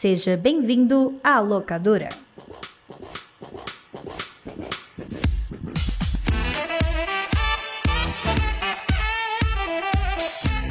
[0.00, 2.08] Seja bem-vindo à locadora.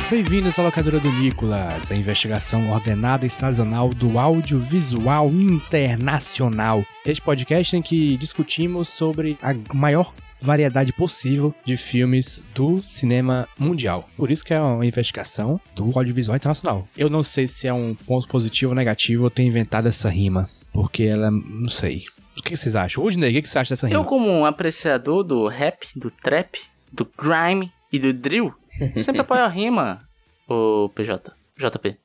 [0.10, 6.84] Bem-vindos à locadora do Nicolas, a investigação ordenada e sazonal do audiovisual internacional.
[7.06, 10.12] Este podcast em que discutimos sobre a maior
[10.42, 14.10] variedade possível de filmes do cinema mundial.
[14.16, 16.88] Por isso que é uma investigação do audiovisual internacional.
[16.98, 20.50] Eu não sei se é um ponto positivo ou negativo eu ter inventado essa rima,
[20.72, 22.06] porque ela, não sei.
[22.38, 23.04] O que vocês acham?
[23.04, 24.00] Rudney, o que você acha dessa rima?
[24.00, 26.58] Eu, como um apreciador do rap, do trap,
[26.92, 28.54] do grime e do drill,
[29.04, 30.02] sempre apoio a rima,
[30.48, 31.32] o PJ.
[31.58, 31.98] JP.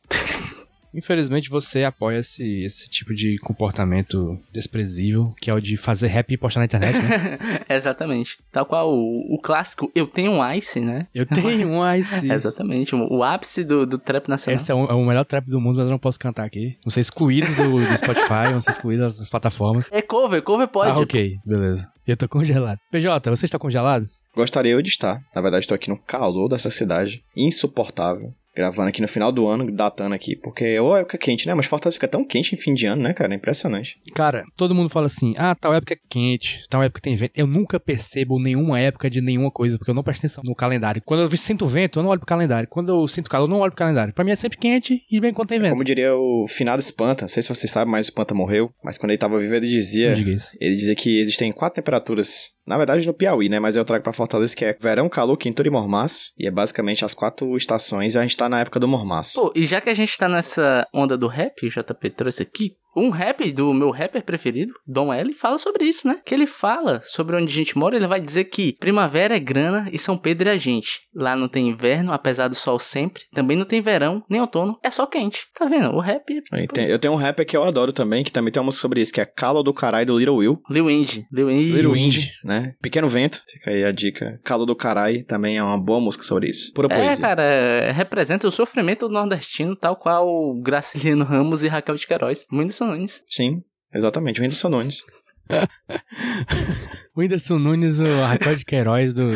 [0.95, 6.31] Infelizmente você apoia esse, esse tipo de comportamento desprezível, que é o de fazer rap
[6.33, 7.39] e postar na internet, né?
[7.69, 8.39] Exatamente.
[8.53, 11.09] Tal qual o, o, clássico Eu Tenho um Ice, né?
[11.15, 12.31] Eu tenho um Ice.
[12.31, 12.95] Exatamente.
[12.95, 14.57] O, o, ápice do, do trap nacional.
[14.57, 16.77] Esse é o, é o, melhor trap do mundo, mas eu não posso cantar aqui.
[16.85, 19.89] Vão ser excluídos do, do Spotify, vão ser excluídos das plataformas.
[19.91, 20.91] É cover, cover pode.
[20.91, 21.39] Ah, ok.
[21.45, 21.91] Beleza.
[22.07, 22.79] Eu tô congelado.
[22.91, 24.07] PJ, você está congelado?
[24.37, 25.21] Gostaria eu de estar.
[25.35, 27.25] Na verdade, estou aqui no calor dessa cidade.
[27.37, 31.55] Insuportável gravando aqui no final do ano, datando aqui, porque é época quente, né?
[31.55, 33.33] Mas Fortaleza fica tão quente em fim de ano, né, cara?
[33.33, 33.99] É impressionante.
[34.15, 37.33] Cara, todo mundo fala assim: ah, tal época é quente, tal época tem vento.
[37.35, 41.03] Eu nunca percebo nenhuma época de nenhuma coisa, porque eu não presto atenção no calendário.
[41.05, 42.69] Quando eu sinto vento, eu não olho pro calendário.
[42.69, 44.15] Quando eu sinto calor, eu não olho pro calendário.
[44.15, 45.73] Pra mim é sempre quente e bem quando tem vento.
[45.73, 48.99] Como diria o finado Espanta, não sei se vocês sabem, mas o Espanta morreu, mas
[48.99, 50.13] quando ele tava vivo, ele dizia.
[50.13, 53.61] Ele dizia que existem quatro temperaturas na verdade, no Piauí, né?
[53.61, 56.33] Mas eu trago pra Fortaleza que é verão, calor, quintura e mormaço.
[56.39, 59.41] E é basicamente as quatro estações e a gente tá na época do mormaço.
[59.41, 62.77] Pô, e já que a gente tá nessa onda do rap, o JP trouxe aqui,
[62.97, 66.19] um rap do meu rapper preferido, Dom L, fala sobre isso, né?
[66.25, 69.89] Que ele fala sobre onde a gente mora, ele vai dizer que primavera é grana
[69.93, 71.03] e São Pedro é a gente.
[71.15, 73.25] Lá não tem inverno, apesar do sol sempre.
[73.33, 75.47] Também não tem verão, nem outono, é só quente.
[75.55, 75.91] Tá vendo?
[75.91, 76.25] O rap...
[76.53, 76.93] É...
[76.93, 79.13] Eu tenho um rapper que eu adoro também, que também tem uma música sobre isso,
[79.13, 80.61] que é Calo do Carai do Little Will.
[80.71, 81.27] Lil Indy.
[81.33, 81.73] Lil Indy.
[81.73, 82.75] Little Indy, né?
[82.81, 83.43] Pequeno Vento.
[83.49, 84.41] Fica aí a dica.
[84.45, 86.73] Calo do Carai também é uma boa música sobre isso.
[86.73, 87.13] Pura é, poesia.
[87.13, 92.47] É, cara, representa o sofrimento do nordestino, tal qual Graciliano Ramos e Raquel de Queiroz.
[92.85, 93.25] Muito Nunes.
[93.29, 93.63] Sim,
[93.93, 95.03] exatamente, o Whindersson Nunes.
[97.15, 99.31] o Whindersson Nunes, o Raquel de Queiroz do,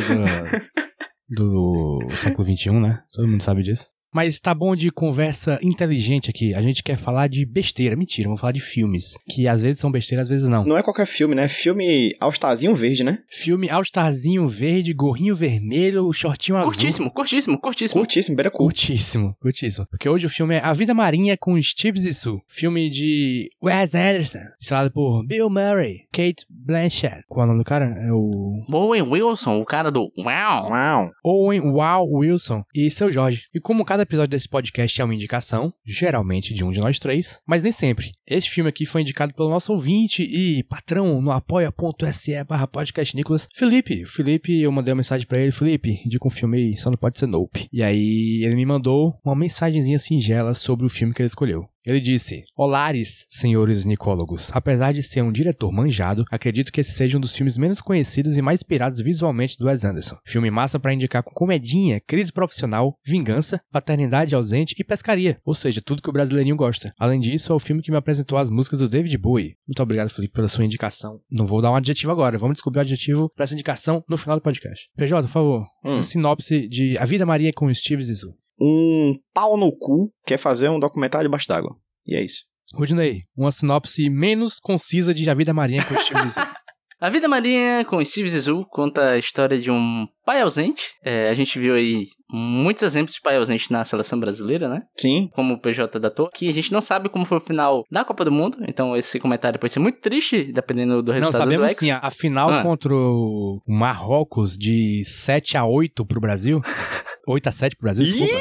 [1.29, 3.03] do, do século XXI, né?
[3.13, 3.87] Todo mundo sabe disso.
[4.13, 6.55] Mas tá bom de conversa inteligente aqui.
[6.55, 7.97] A gente quer falar de besteira.
[7.97, 9.17] Mentira, vamos falar de filmes.
[9.29, 10.65] Que às vezes são besteira, às vezes não.
[10.65, 11.49] Não é qualquer filme, né?
[11.49, 13.19] Filme All-Starzinho Verde, né?
[13.29, 16.73] Filme All-Starzinho Verde, gorrinho vermelho, shortinho azul.
[16.73, 18.01] Curtíssimo, curtíssimo, curtíssimo.
[18.01, 19.87] Curtíssimo, beira Curtíssimo, curtíssimo.
[19.91, 22.41] Porque hoje o filme é A Vida Marinha com Steve Zissou.
[22.49, 24.39] Filme de Wes Anderson.
[24.61, 27.23] Estrelado por Bill Murray, Kate Blanchett.
[27.29, 27.87] Qual é o nome do cara?
[27.87, 28.63] É o...
[28.73, 30.71] Owen Wilson, o cara do Wow.
[30.71, 31.11] Wow.
[31.25, 33.43] Owen Wow Wilson e seu Jorge.
[33.55, 37.41] E como cada episódio desse podcast é uma indicação, geralmente de um de nós três,
[37.47, 38.13] mas nem sempre.
[38.27, 43.49] Esse filme aqui foi indicado pelo nosso ouvinte e patrão no apoia.se barra podcast Nicolas,
[43.55, 44.05] Felipe.
[44.05, 47.19] Felipe, eu mandei uma mensagem para ele, Felipe, indica um filme aí, só não pode
[47.19, 47.69] ser Nope.
[47.73, 51.69] E aí ele me mandou uma mensagenzinha singela sobre o filme que ele escolheu.
[51.89, 54.51] Ele disse: Olares, senhores nicólogos.
[54.53, 58.37] Apesar de ser um diretor manjado, acredito que esse seja um dos filmes menos conhecidos
[58.37, 60.17] e mais inspirados visualmente do Wes Anderson.
[60.27, 65.81] Filme massa para indicar com comedinha, crise profissional, vingança, paternidade ausente e pescaria, ou seja,
[65.81, 66.93] tudo que o brasileirinho gosta.
[66.99, 69.57] Além disso, é o filme que me apresentou as músicas do David Bowie.
[69.67, 71.21] Muito obrigado, Felipe, pela sua indicação.
[71.31, 74.37] Não vou dar um adjetivo agora, vamos descobrir o adjetivo para essa indicação no final
[74.37, 74.89] do podcast.
[74.97, 76.03] PJ, por favor, hum.
[76.03, 80.81] sinopse de A Vida Maria com Steve Zissou um pau no cu quer fazer um
[80.81, 81.77] documentário debaixo d'água.
[82.07, 82.45] E é isso.
[82.75, 86.45] Rudney, uma sinopse menos concisa de A Vida Marinha com Steve Zissou.
[87.01, 90.83] A Vida Marinha com Steve Zissou conta a história de um pai ausente.
[91.05, 94.83] É, a gente viu aí muitos exemplos de pai ausente na seleção brasileira, né?
[94.99, 95.29] Sim.
[95.33, 96.29] Como o PJ datou.
[96.35, 98.59] Que a gente não sabe como foi o final da Copa do Mundo.
[98.67, 101.79] Então esse comentário pode ser muito triste, dependendo do resultado não, sabemos do Ex.
[101.79, 101.93] sim.
[101.93, 102.63] A final ah.
[102.65, 106.61] contra o Marrocos de 7 a 8 pro Brasil.
[107.29, 108.35] 8 a 7 pro Brasil, desculpa.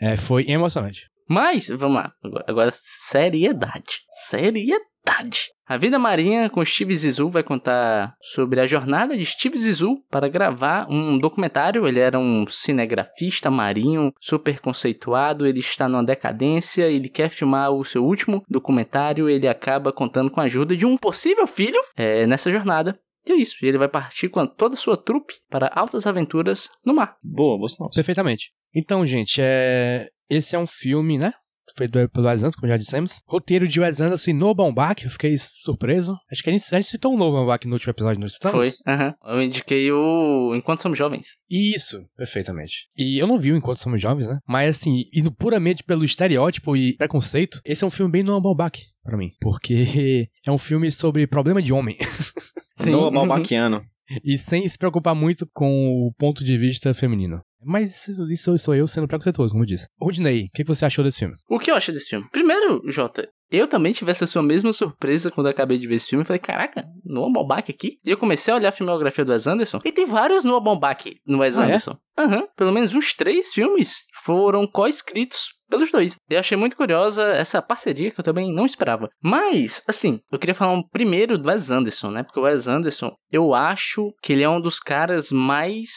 [0.00, 1.06] É, foi emocionante.
[1.28, 2.12] Mas, vamos lá.
[2.24, 4.00] Agora, agora, seriedade.
[4.28, 5.50] Seriedade.
[5.66, 10.26] A Vida Marinha com Steve Zissou vai contar sobre a jornada de Steve Zissou para
[10.26, 11.86] gravar um documentário.
[11.86, 15.46] Ele era um cinegrafista marinho, super conceituado.
[15.46, 16.86] Ele está numa decadência.
[16.86, 19.28] Ele quer filmar o seu último documentário.
[19.28, 22.98] Ele acaba contando com a ajuda de um possível filho é, nessa jornada.
[23.28, 23.56] E é isso.
[23.62, 27.16] Ele vai partir com toda a sua trupe para altas aventuras no mar.
[27.22, 27.90] Boa, boa sinal.
[27.90, 28.52] Perfeitamente.
[28.74, 30.08] Então, gente, é...
[30.28, 31.32] esse é um filme, né?
[31.76, 33.20] feito pelo Wes Anderson, como já dissemos.
[33.26, 36.16] Roteiro de Wes Anderson e Noah Baumbach, eu fiquei surpreso.
[36.30, 38.56] Acho que a gente, a gente citou um Noah Baumbach no último episódio, não estamos?
[38.56, 39.08] Foi, aham.
[39.08, 39.34] Uh -huh.
[39.34, 41.36] Eu indiquei o Enquanto Somos Jovens.
[41.48, 42.88] Isso, perfeitamente.
[42.96, 44.38] E eu não vi o Enquanto Somos Jovens, né?
[44.46, 48.82] Mas assim, indo puramente pelo estereótipo e preconceito, esse é um filme bem Noah Baumbach
[49.02, 51.96] para mim, porque é um filme sobre problema de homem.
[52.80, 52.90] Sim.
[52.90, 53.82] Noah Baumbachano.
[54.24, 57.40] e sem se preocupar muito com o ponto de vista feminino.
[57.62, 59.86] Mas isso sou eu sendo preconceituoso, como eu disse.
[60.00, 61.34] Rudney, o que você achou desse filme?
[61.48, 62.26] O que eu achei desse filme?
[62.30, 66.08] Primeiro, Jota, eu também tive essa sua mesma surpresa quando eu acabei de ver esse
[66.08, 66.24] filme.
[66.24, 67.98] Falei, caraca, Noah Baumbach aqui?
[68.04, 69.80] E eu comecei a olhar a filmografia do Wes Anderson.
[69.84, 71.66] E tem vários Noah Baumbach no Wes Ah, é?
[71.66, 71.96] Anderson.
[72.18, 72.48] Aham.
[72.56, 76.16] Pelo menos uns três filmes foram co-escritos pelos dois.
[76.28, 79.08] Eu achei muito curiosa essa parceria que eu também não esperava.
[79.22, 82.22] Mas, assim, eu queria falar um primeiro do Wes Anderson, né?
[82.22, 85.90] Porque o Wes Anderson, eu acho que ele é um dos caras mais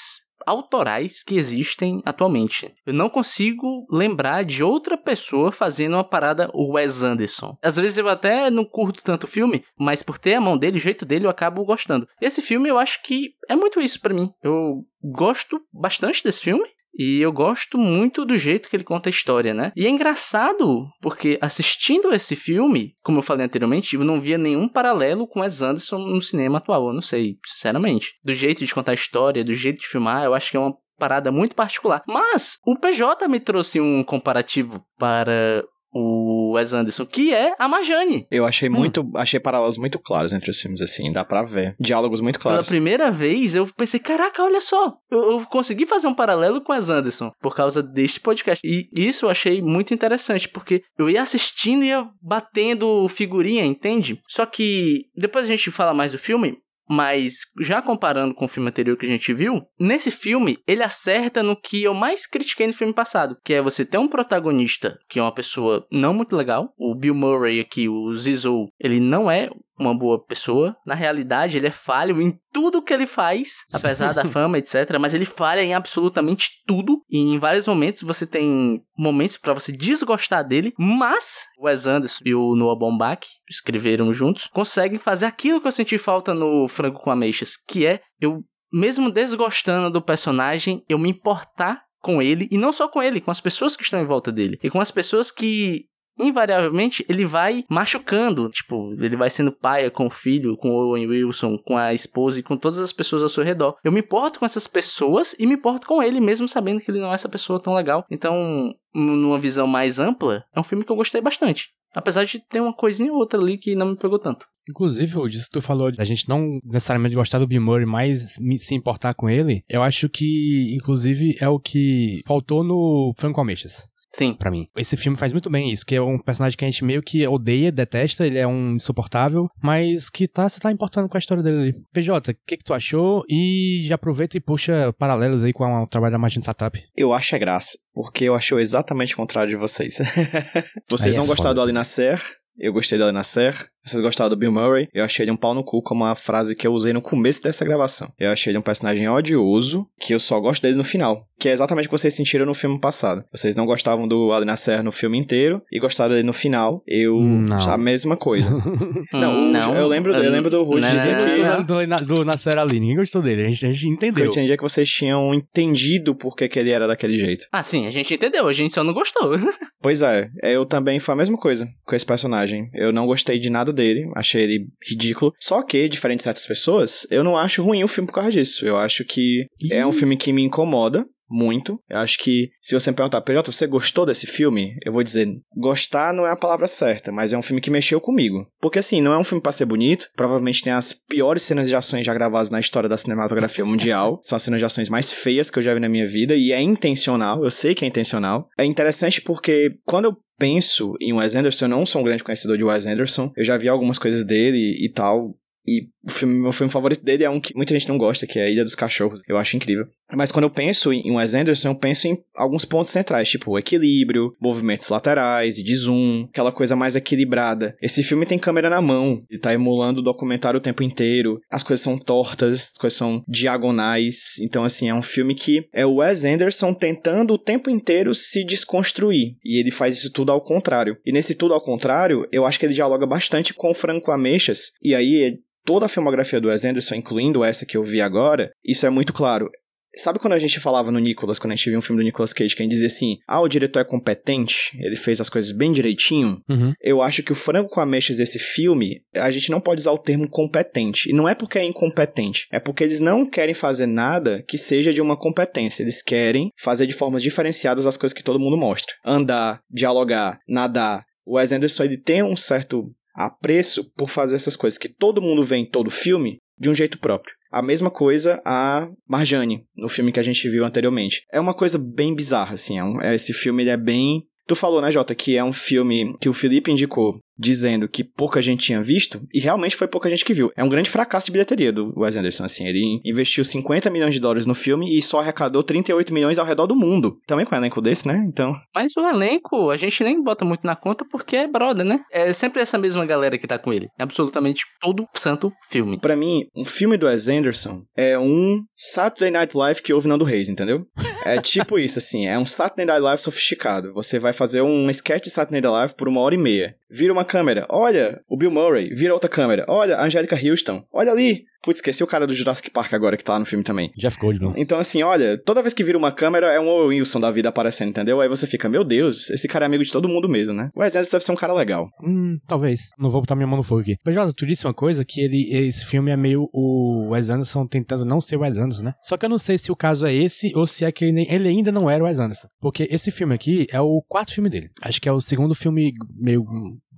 [0.46, 2.74] autorais que existem atualmente.
[2.86, 7.58] Eu não consigo lembrar de outra pessoa fazendo uma parada Wes Anderson.
[7.62, 10.78] Às vezes eu até não curto tanto o filme, mas por ter a mão dele,
[10.78, 12.08] o jeito dele, eu acabo gostando.
[12.22, 14.32] Esse filme eu acho que é muito isso para mim.
[14.44, 16.68] Eu gosto bastante desse filme.
[16.98, 19.72] E eu gosto muito do jeito que ele conta a história, né?
[19.76, 24.68] E é engraçado, porque assistindo esse filme, como eu falei anteriormente, eu não via nenhum
[24.68, 26.88] paralelo com Wes Anderson no cinema atual.
[26.88, 28.14] Eu não sei, sinceramente.
[28.24, 30.76] Do jeito de contar a história, do jeito de filmar, eu acho que é uma
[31.00, 32.04] parada muito particular.
[32.08, 35.64] Mas o PJ me trouxe um comparativo para
[35.94, 38.28] o Wes Anderson, que é a Marjane.
[38.30, 39.12] Eu achei muito, hum.
[39.16, 41.76] achei paralelos muito claros entre os filmes, assim, dá pra ver.
[41.80, 42.68] Diálogos muito claros.
[42.68, 46.74] Pela primeira vez, eu pensei, caraca, olha só, eu, eu consegui fazer um paralelo com
[46.74, 48.62] Wes Anderson por causa deste podcast.
[48.66, 54.20] E isso eu achei muito interessante, porque eu ia assistindo e ia batendo figurinha, entende?
[54.28, 56.58] Só que depois a gente fala mais do filme,
[56.92, 61.42] mas já comparando com o filme anterior que a gente viu, nesse filme ele acerta
[61.42, 65.18] no que eu mais critiquei no filme passado, que é você ter um protagonista que
[65.18, 66.74] é uma pessoa não muito legal.
[66.78, 69.50] O Bill Murray aqui, o Zizou, ele não é
[69.82, 70.76] uma boa pessoa.
[70.86, 74.98] Na realidade, ele é falho em tudo que ele faz, apesar da fama, etc.
[75.00, 77.04] Mas ele falha em absolutamente tudo.
[77.10, 80.74] E em vários momentos você tem momentos para você desgostar dele.
[80.78, 85.72] Mas o Wes Anderson e o Noah Baumbach escreveram juntos, conseguem fazer aquilo que eu
[85.72, 91.10] senti falta no Frango com Ameixas, que é eu mesmo desgostando do personagem, eu me
[91.10, 94.32] importar com ele, e não só com ele, com as pessoas que estão em volta
[94.32, 95.86] dele, e com as pessoas que
[96.22, 101.08] invariavelmente ele vai machucando, tipo, ele vai sendo pai com o filho, com o Owen
[101.08, 103.76] Wilson, com a esposa e com todas as pessoas ao seu redor.
[103.84, 107.00] Eu me importo com essas pessoas e me importo com ele mesmo sabendo que ele
[107.00, 108.06] não é essa pessoa tão legal.
[108.10, 111.70] Então, numa visão mais ampla, é um filme que eu gostei bastante.
[111.94, 114.46] Apesar de ter uma coisinha ou outra ali que não me pegou tanto.
[114.70, 118.38] Inclusive, o disso que tu falou, a gente não necessariamente gostar do Bill Murray, mas
[118.58, 123.88] se importar com ele, eu acho que, inclusive, é o que faltou no Franco Ameixas.
[124.14, 124.34] Sim.
[124.34, 124.68] Pra mim.
[124.76, 127.26] Esse filme faz muito bem isso, que é um personagem que a gente meio que
[127.28, 131.44] odeia, detesta, ele é um insuportável, mas que tá, você tá importando com a história
[131.44, 131.74] dele ali.
[131.94, 133.24] PJ, o que que tu achou?
[133.30, 136.76] E já aproveita e puxa paralelos aí com o trabalho da Martin Satrap.
[136.96, 139.98] Eu acho é graça, porque eu achei exatamente o contrário de vocês.
[140.90, 141.54] vocês Aí é não gostaram foda.
[141.56, 142.22] do Ali Nasser,
[142.62, 143.56] eu gostei do Ali Nasser.
[143.84, 144.88] Vocês gostaram do Bill Murray?
[144.94, 147.42] Eu achei ele um pau no cu, como a frase que eu usei no começo
[147.42, 148.14] dessa gravação.
[148.20, 151.26] Eu achei ele um personagem odioso, que eu só gosto dele no final.
[151.40, 153.24] Que é exatamente o que vocês sentiram no filme passado.
[153.32, 156.84] Vocês não gostavam do Ali Nasser no filme inteiro e gostaram dele no final.
[156.86, 157.20] Eu...
[157.20, 157.72] Não.
[157.72, 158.48] A mesma coisa.
[159.12, 159.76] não, não.
[159.76, 161.42] eu lembro, eu lembro do Rude dizer que...
[161.42, 161.64] Não.
[161.64, 164.26] do, do, do Nasser ali, ninguém gostou dele, a gente, a gente que eu entendeu.
[164.28, 167.48] entendi que vocês tinham entendido por que, que ele era daquele jeito.
[167.52, 169.32] Ah, sim, a gente entendeu, a gente só não gostou.
[169.84, 172.51] Pois é, eu também foi a mesma coisa com esse personagem.
[172.74, 175.34] Eu não gostei de nada dele, achei ele ridículo.
[175.40, 178.66] Só que, diferente de certas pessoas, eu não acho ruim o filme por causa disso.
[178.66, 181.80] Eu acho que é um filme que me incomoda muito.
[181.90, 184.76] Eu acho que se você me perguntar, PJ, você gostou desse filme?
[184.86, 188.00] Eu vou dizer, gostar não é a palavra certa, mas é um filme que mexeu
[188.02, 188.48] comigo.
[188.60, 191.76] Porque assim, não é um filme pra ser bonito, provavelmente tem as piores cenas de
[191.76, 194.20] ações já gravadas na história da cinematografia mundial.
[194.24, 196.52] São as cenas de ações mais feias que eu já vi na minha vida e
[196.52, 198.48] é intencional, eu sei que é intencional.
[198.58, 202.58] É interessante porque quando eu penso em Wes Anderson, eu não sou um grande conhecedor
[202.58, 206.34] de Wes Anderson, eu já vi algumas coisas dele e, e tal, e o filme,
[206.40, 208.76] meu filme favorito dele é um que muita gente não gosta, que é Ilha dos
[208.76, 209.22] Cachorros.
[209.28, 209.86] Eu acho incrível.
[210.14, 214.36] Mas quando eu penso em Wes Anderson, eu penso em alguns pontos centrais, tipo equilíbrio,
[214.42, 217.76] movimentos laterais e de zoom, aquela coisa mais equilibrada.
[217.82, 221.40] Esse filme tem câmera na mão, ele tá emulando o documentário o tempo inteiro.
[221.50, 224.40] As coisas são tortas, as coisas são diagonais.
[224.42, 228.44] Então, assim, é um filme que é o Wes Anderson tentando o tempo inteiro se
[228.44, 229.36] desconstruir.
[229.46, 230.98] E ele faz isso tudo ao contrário.
[231.06, 234.72] E nesse tudo ao contrário, eu acho que ele dialoga bastante com o Franco Ameixas.
[234.82, 235.40] E aí,
[235.72, 239.14] toda a filmografia do Wes Anderson, incluindo essa que eu vi agora, isso é muito
[239.14, 239.50] claro.
[239.96, 242.34] Sabe quando a gente falava no Nicolas, quando a gente via um filme do Nicolas
[242.34, 245.52] Cage, que a gente dizia assim: ah, o diretor é competente, ele fez as coisas
[245.54, 246.42] bem direitinho?
[246.50, 246.74] Uhum.
[246.82, 249.98] Eu acho que o frango com ameixas desse filme, a gente não pode usar o
[249.98, 251.10] termo competente.
[251.10, 254.94] E não é porque é incompetente, é porque eles não querem fazer nada que seja
[254.94, 255.84] de uma competência.
[255.84, 258.94] Eles querem fazer de formas diferenciadas as coisas que todo mundo mostra.
[259.06, 261.06] Andar, dialogar, nadar.
[261.26, 265.44] O Wes Anderson ele tem um certo apreço por fazer essas coisas que todo mundo
[265.44, 267.34] vê em todo filme de um jeito próprio.
[267.52, 271.24] A mesma coisa a Marjane, no filme que a gente viu anteriormente.
[271.32, 272.78] É uma coisa bem bizarra, assim.
[272.78, 274.24] É um, esse filme é bem.
[274.48, 278.42] Tu falou, né, Jota, que é um filme que o Felipe indicou dizendo que pouca
[278.42, 280.52] gente tinha visto, e realmente foi pouca gente que viu.
[280.56, 282.68] É um grande fracasso de bilheteria do Wes Anderson, assim.
[282.68, 286.68] Ele investiu 50 milhões de dólares no filme e só arrecadou 38 milhões ao redor
[286.68, 287.18] do mundo.
[287.26, 288.24] Também com um elenco desse, né?
[288.28, 288.54] Então.
[288.74, 292.02] Mas o elenco, a gente nem bota muito na conta porque é brother, né?
[292.12, 293.88] É sempre essa mesma galera que tá com ele.
[294.00, 296.00] É absolutamente todo santo filme.
[296.00, 300.26] Para mim, um filme do Wes Anderson é um Saturday Night Live que houve Nando
[300.26, 300.86] Reis, entendeu?
[301.26, 302.28] É tipo isso, assim.
[302.28, 303.94] É um Saturday Night Live sofisticado.
[303.94, 306.76] Você vai fazer um sketch de Saturday Night Live por uma hora e meia.
[306.92, 307.66] Vira uma câmera.
[307.70, 308.90] Olha, o Bill Murray.
[308.94, 309.66] Vira outra câmera.
[309.68, 310.84] Olha, a Angélica Houston.
[310.92, 311.46] Olha ali.
[311.64, 313.92] Putz, esqueci o cara do Jurassic Park agora que tá lá no filme também.
[313.96, 314.54] Jeff Goldblum.
[314.58, 317.50] Então, assim, olha, toda vez que vira uma câmera é um Owen Wilson da vida
[317.50, 318.20] aparecendo, entendeu?
[318.20, 320.70] Aí você fica, meu Deus, esse cara é amigo de todo mundo mesmo, né?
[320.76, 321.88] O Wes Anderson deve ser um cara legal.
[322.04, 322.82] Hum, talvez.
[322.98, 323.96] Não vou botar minha mão no fogo aqui.
[324.04, 327.68] Mas, Jota, tu disse uma coisa que ele, esse filme é meio o Wes Anderson
[327.68, 328.94] tentando não ser o Wes Anderson, né?
[329.04, 331.28] Só que eu não sei se o caso é esse ou se é que ele,
[331.30, 332.48] ele ainda não era o Wes Anderson.
[332.60, 334.70] Porque esse filme aqui é o quarto filme dele.
[334.82, 336.44] Acho que é o segundo filme meio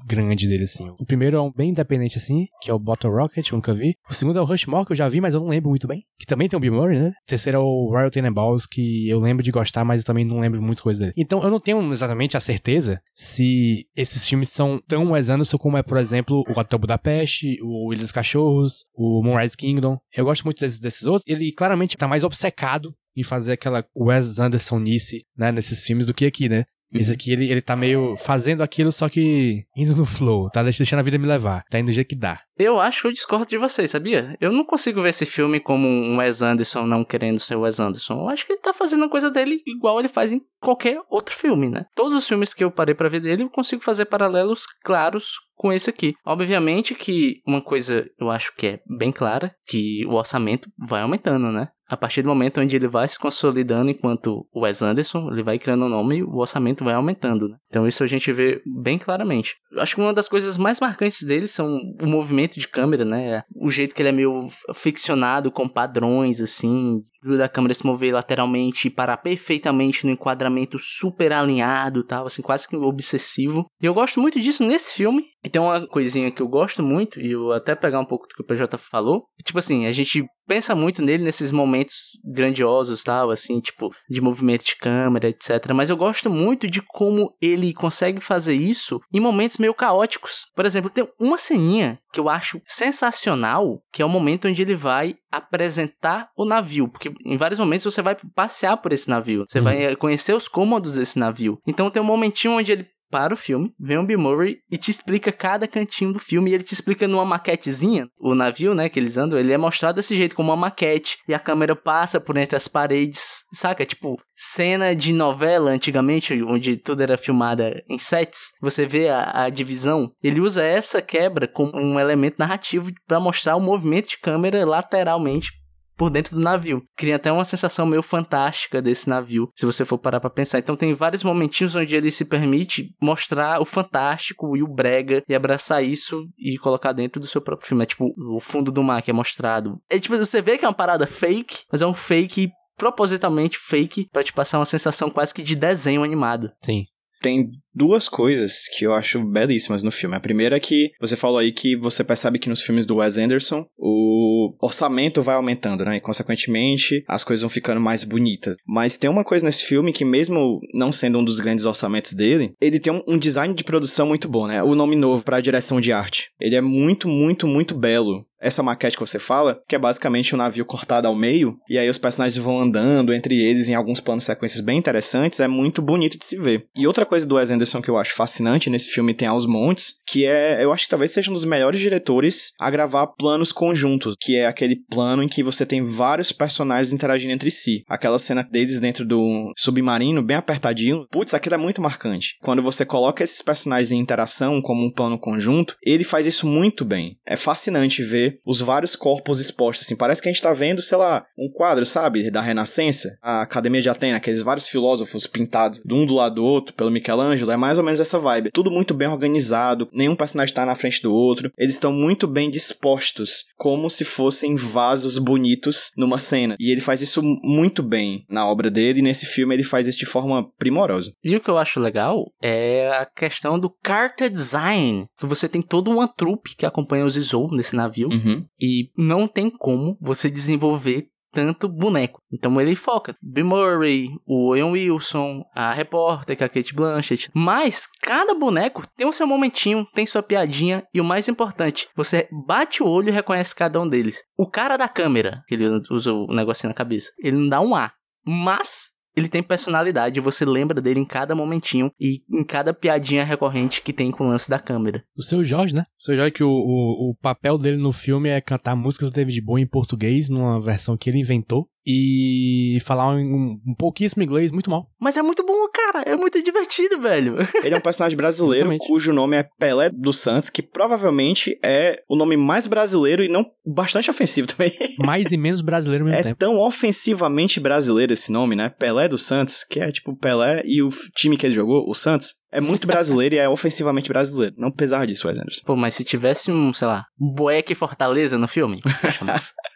[0.06, 0.90] grande dele, assim.
[1.00, 3.96] O primeiro é um bem independente, assim, que é o Bottle Rocket, nunca vi.
[4.10, 6.04] O segundo é o Rushmore, que eu já vi, mas eu não lembro muito bem.
[6.18, 7.10] Que também tem o Bill Murray, né?
[7.10, 10.40] O terceiro é o Royal Tenenbaums, que eu lembro de gostar, mas eu também não
[10.40, 11.14] lembro muito coisa dele.
[11.18, 15.78] Então, eu não tenho exatamente a certeza se esses filmes são tão Wes Anderson como
[15.78, 19.98] é, por exemplo, o Hotel Budapeste, o Ilha dos Cachorros, o Moonrise Kingdom.
[20.16, 21.28] Eu gosto muito desses, desses outros.
[21.28, 26.26] Ele claramente tá mais obcecado em fazer aquela Wes Anderson-nice, né, nesses filmes do que
[26.26, 26.66] aqui, né?
[26.94, 31.00] Esse aqui, ele, ele tá meio fazendo aquilo, só que indo no flow, tá deixando
[31.00, 32.42] a vida me levar, tá indo do jeito que dá.
[32.58, 34.38] Eu acho que eu discordo de vocês, sabia?
[34.40, 38.14] Eu não consigo ver esse filme como um Wes Anderson não querendo ser Wes Anderson.
[38.14, 41.36] Eu acho que ele tá fazendo a coisa dele igual ele faz em qualquer outro
[41.36, 41.86] filme, né?
[41.96, 45.74] Todos os filmes que eu parei para ver dele, eu consigo fazer paralelos claros com
[45.74, 46.14] esse aqui.
[46.26, 51.52] Obviamente que uma coisa eu acho que é bem clara, que o orçamento vai aumentando,
[51.52, 51.70] né?
[51.94, 55.86] A partir do momento onde ele vai se consolidando enquanto Wes Anderson, ele vai criando
[55.86, 57.50] um nome e o orçamento vai aumentando.
[57.50, 57.58] Né?
[57.70, 59.56] Então isso a gente vê bem claramente.
[59.78, 63.44] Acho que uma das coisas mais marcantes dele são o movimento de câmera, né?
[63.56, 68.88] O jeito que ele é meio ficcionado com padrões, assim, da câmera se mover lateralmente
[68.88, 73.66] e parar perfeitamente no enquadramento super alinhado tal, assim, quase que obsessivo.
[73.82, 75.26] E eu gosto muito disso nesse filme.
[75.44, 78.34] E tem uma coisinha que eu gosto muito, e eu até pegar um pouco do
[78.34, 79.26] que o PJ falou.
[79.44, 84.64] Tipo assim, a gente pensa muito nele nesses momentos grandiosos, tal, assim, tipo, de movimento
[84.64, 85.74] de câmera, etc.
[85.74, 90.46] Mas eu gosto muito de como ele consegue fazer isso em momentos meio caóticos.
[90.56, 94.76] Por exemplo, tem uma ceninha que eu acho sensacional, que é o momento onde ele
[94.76, 99.60] vai apresentar o navio, porque em vários momentos você vai passear por esse navio, você
[99.60, 99.64] uhum.
[99.64, 101.58] vai conhecer os cômodos desse navio.
[101.68, 104.90] Então tem um momentinho onde ele para o filme, vem o Bill Murray e te
[104.90, 106.50] explica cada cantinho do filme.
[106.50, 108.08] E ele te explica numa maquetezinha.
[108.20, 111.20] O navio, né, que eles andam, ele é mostrado desse jeito, como uma maquete.
[111.28, 113.86] E a câmera passa por entre as paredes, saca?
[113.86, 118.54] Tipo, cena de novela antigamente, onde tudo era filmada em sets.
[118.62, 120.12] Você vê a, a divisão.
[120.22, 125.52] Ele usa essa quebra como um elemento narrativo para mostrar o movimento de câmera lateralmente
[125.96, 126.84] por dentro do navio.
[126.96, 130.60] Cria até uma sensação meio fantástica desse navio, se você for parar para pensar.
[130.60, 135.36] Então tem vários momentinhos onde ele se permite mostrar o fantástico e o brega e
[135.36, 137.84] abraçar isso e colocar dentro do seu próprio filme.
[137.84, 139.80] É tipo o fundo do mar que é mostrado.
[139.90, 144.08] É tipo, você vê que é uma parada fake, mas é um fake propositalmente fake
[144.12, 146.52] para te passar uma sensação quase que de desenho animado.
[146.64, 146.86] Sim.
[147.22, 150.16] Tem duas coisas que eu acho belíssimas no filme.
[150.16, 153.18] A primeira é que você falou aí que você percebe que nos filmes do Wes
[153.18, 155.98] Anderson o orçamento vai aumentando, né?
[155.98, 158.56] E consequentemente as coisas vão ficando mais bonitas.
[158.68, 162.54] Mas tem uma coisa nesse filme que, mesmo não sendo um dos grandes orçamentos dele,
[162.62, 164.62] ele tem um, um design de produção muito bom, né?
[164.64, 166.30] O nome novo para direção de arte.
[166.40, 170.38] Ele é muito, muito, muito belo essa maquete que você fala, que é basicamente um
[170.38, 174.26] navio cortado ao meio, e aí os personagens vão andando entre eles em alguns planos
[174.26, 176.66] sequências bem interessantes, é muito bonito de se ver.
[176.76, 179.46] E outra coisa do Wes Anderson Anderson que eu acho fascinante nesse filme tem aos
[179.46, 183.52] montes, que é, eu acho que talvez seja um dos melhores diretores a gravar planos
[183.52, 187.84] conjuntos, que é aquele plano em que você tem vários personagens interagindo entre si.
[187.88, 191.08] Aquela cena deles dentro do submarino, bem apertadinho.
[191.10, 192.38] Putz, aquilo é muito marcante.
[192.42, 196.84] Quando você coloca esses personagens em interação como um plano conjunto, ele faz isso muito
[196.84, 197.18] bem.
[197.26, 199.96] É fascinante ver os vários corpos expostos, assim.
[199.96, 203.18] Parece que a gente tá vendo, sei lá, um quadro, sabe, da Renascença.
[203.22, 206.92] A Academia de Atena, aqueles vários filósofos pintados de um do lado do outro pelo
[206.92, 207.53] Michelangelo.
[207.54, 208.52] É mais ou menos essa vibe.
[208.52, 211.52] Tudo muito bem organizado, nenhum personagem tá na frente do outro.
[211.58, 216.56] Eles estão muito bem dispostos, como se fossem vasos bonitos numa cena.
[216.60, 219.98] E ele faz isso muito bem na obra dele, e nesse filme ele faz isso
[219.98, 221.12] de forma primorosa.
[221.24, 225.62] E o que eu acho legal é a questão do character design, que você tem
[225.62, 228.44] toda uma trupe que acompanha os Zizou nesse navio, uhum.
[228.60, 232.22] e não tem como você desenvolver tanto boneco.
[232.32, 237.30] Então ele foca Bill Murray, o Owen Wilson, a repórter, que é a Kate Blanchett.
[237.34, 242.30] Mas cada boneco tem o seu momentinho, tem sua piadinha e o mais importante, você
[242.46, 244.24] bate o olho e reconhece cada um deles.
[244.38, 247.76] O cara da câmera, que ele usa o negocinho na cabeça, ele não dá um
[247.76, 247.92] A.
[248.26, 253.82] Mas ele tem personalidade, você lembra dele em cada momentinho e em cada piadinha recorrente
[253.82, 255.04] que tem com o lance da câmera.
[255.16, 255.86] O seu Jorge, né?
[256.00, 259.14] O seu Jorge, que o, o, o papel dele no filme é cantar músicas do
[259.14, 264.52] David Bowie em português, numa versão que ele inventou e falar um, um, pouquíssimo inglês
[264.52, 264.90] muito mal.
[265.00, 266.04] Mas é muito bom, cara.
[266.06, 267.36] É muito divertido, velho.
[267.64, 272.16] Ele é um personagem brasileiro cujo nome é Pelé dos Santos, que provavelmente é o
[272.16, 274.72] nome mais brasileiro e não bastante ofensivo também.
[275.00, 276.44] Mais e menos brasileiro ao mesmo é tempo.
[276.44, 278.70] É tão ofensivamente brasileiro esse nome, né?
[278.70, 282.44] Pelé dos Santos, que é tipo Pelé e o time que ele jogou, o Santos,
[282.52, 284.56] é muito brasileiro e é ofensivamente brasileiro.
[284.58, 285.64] Não pesar disso, Wes Anderson.
[285.66, 288.80] Pô, mas se tivesse um, sei lá, Boeck Fortaleza no filme,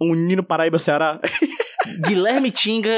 [0.00, 1.20] um Nino Paraíba Ceará.
[2.06, 2.90] Guilherme Tinga.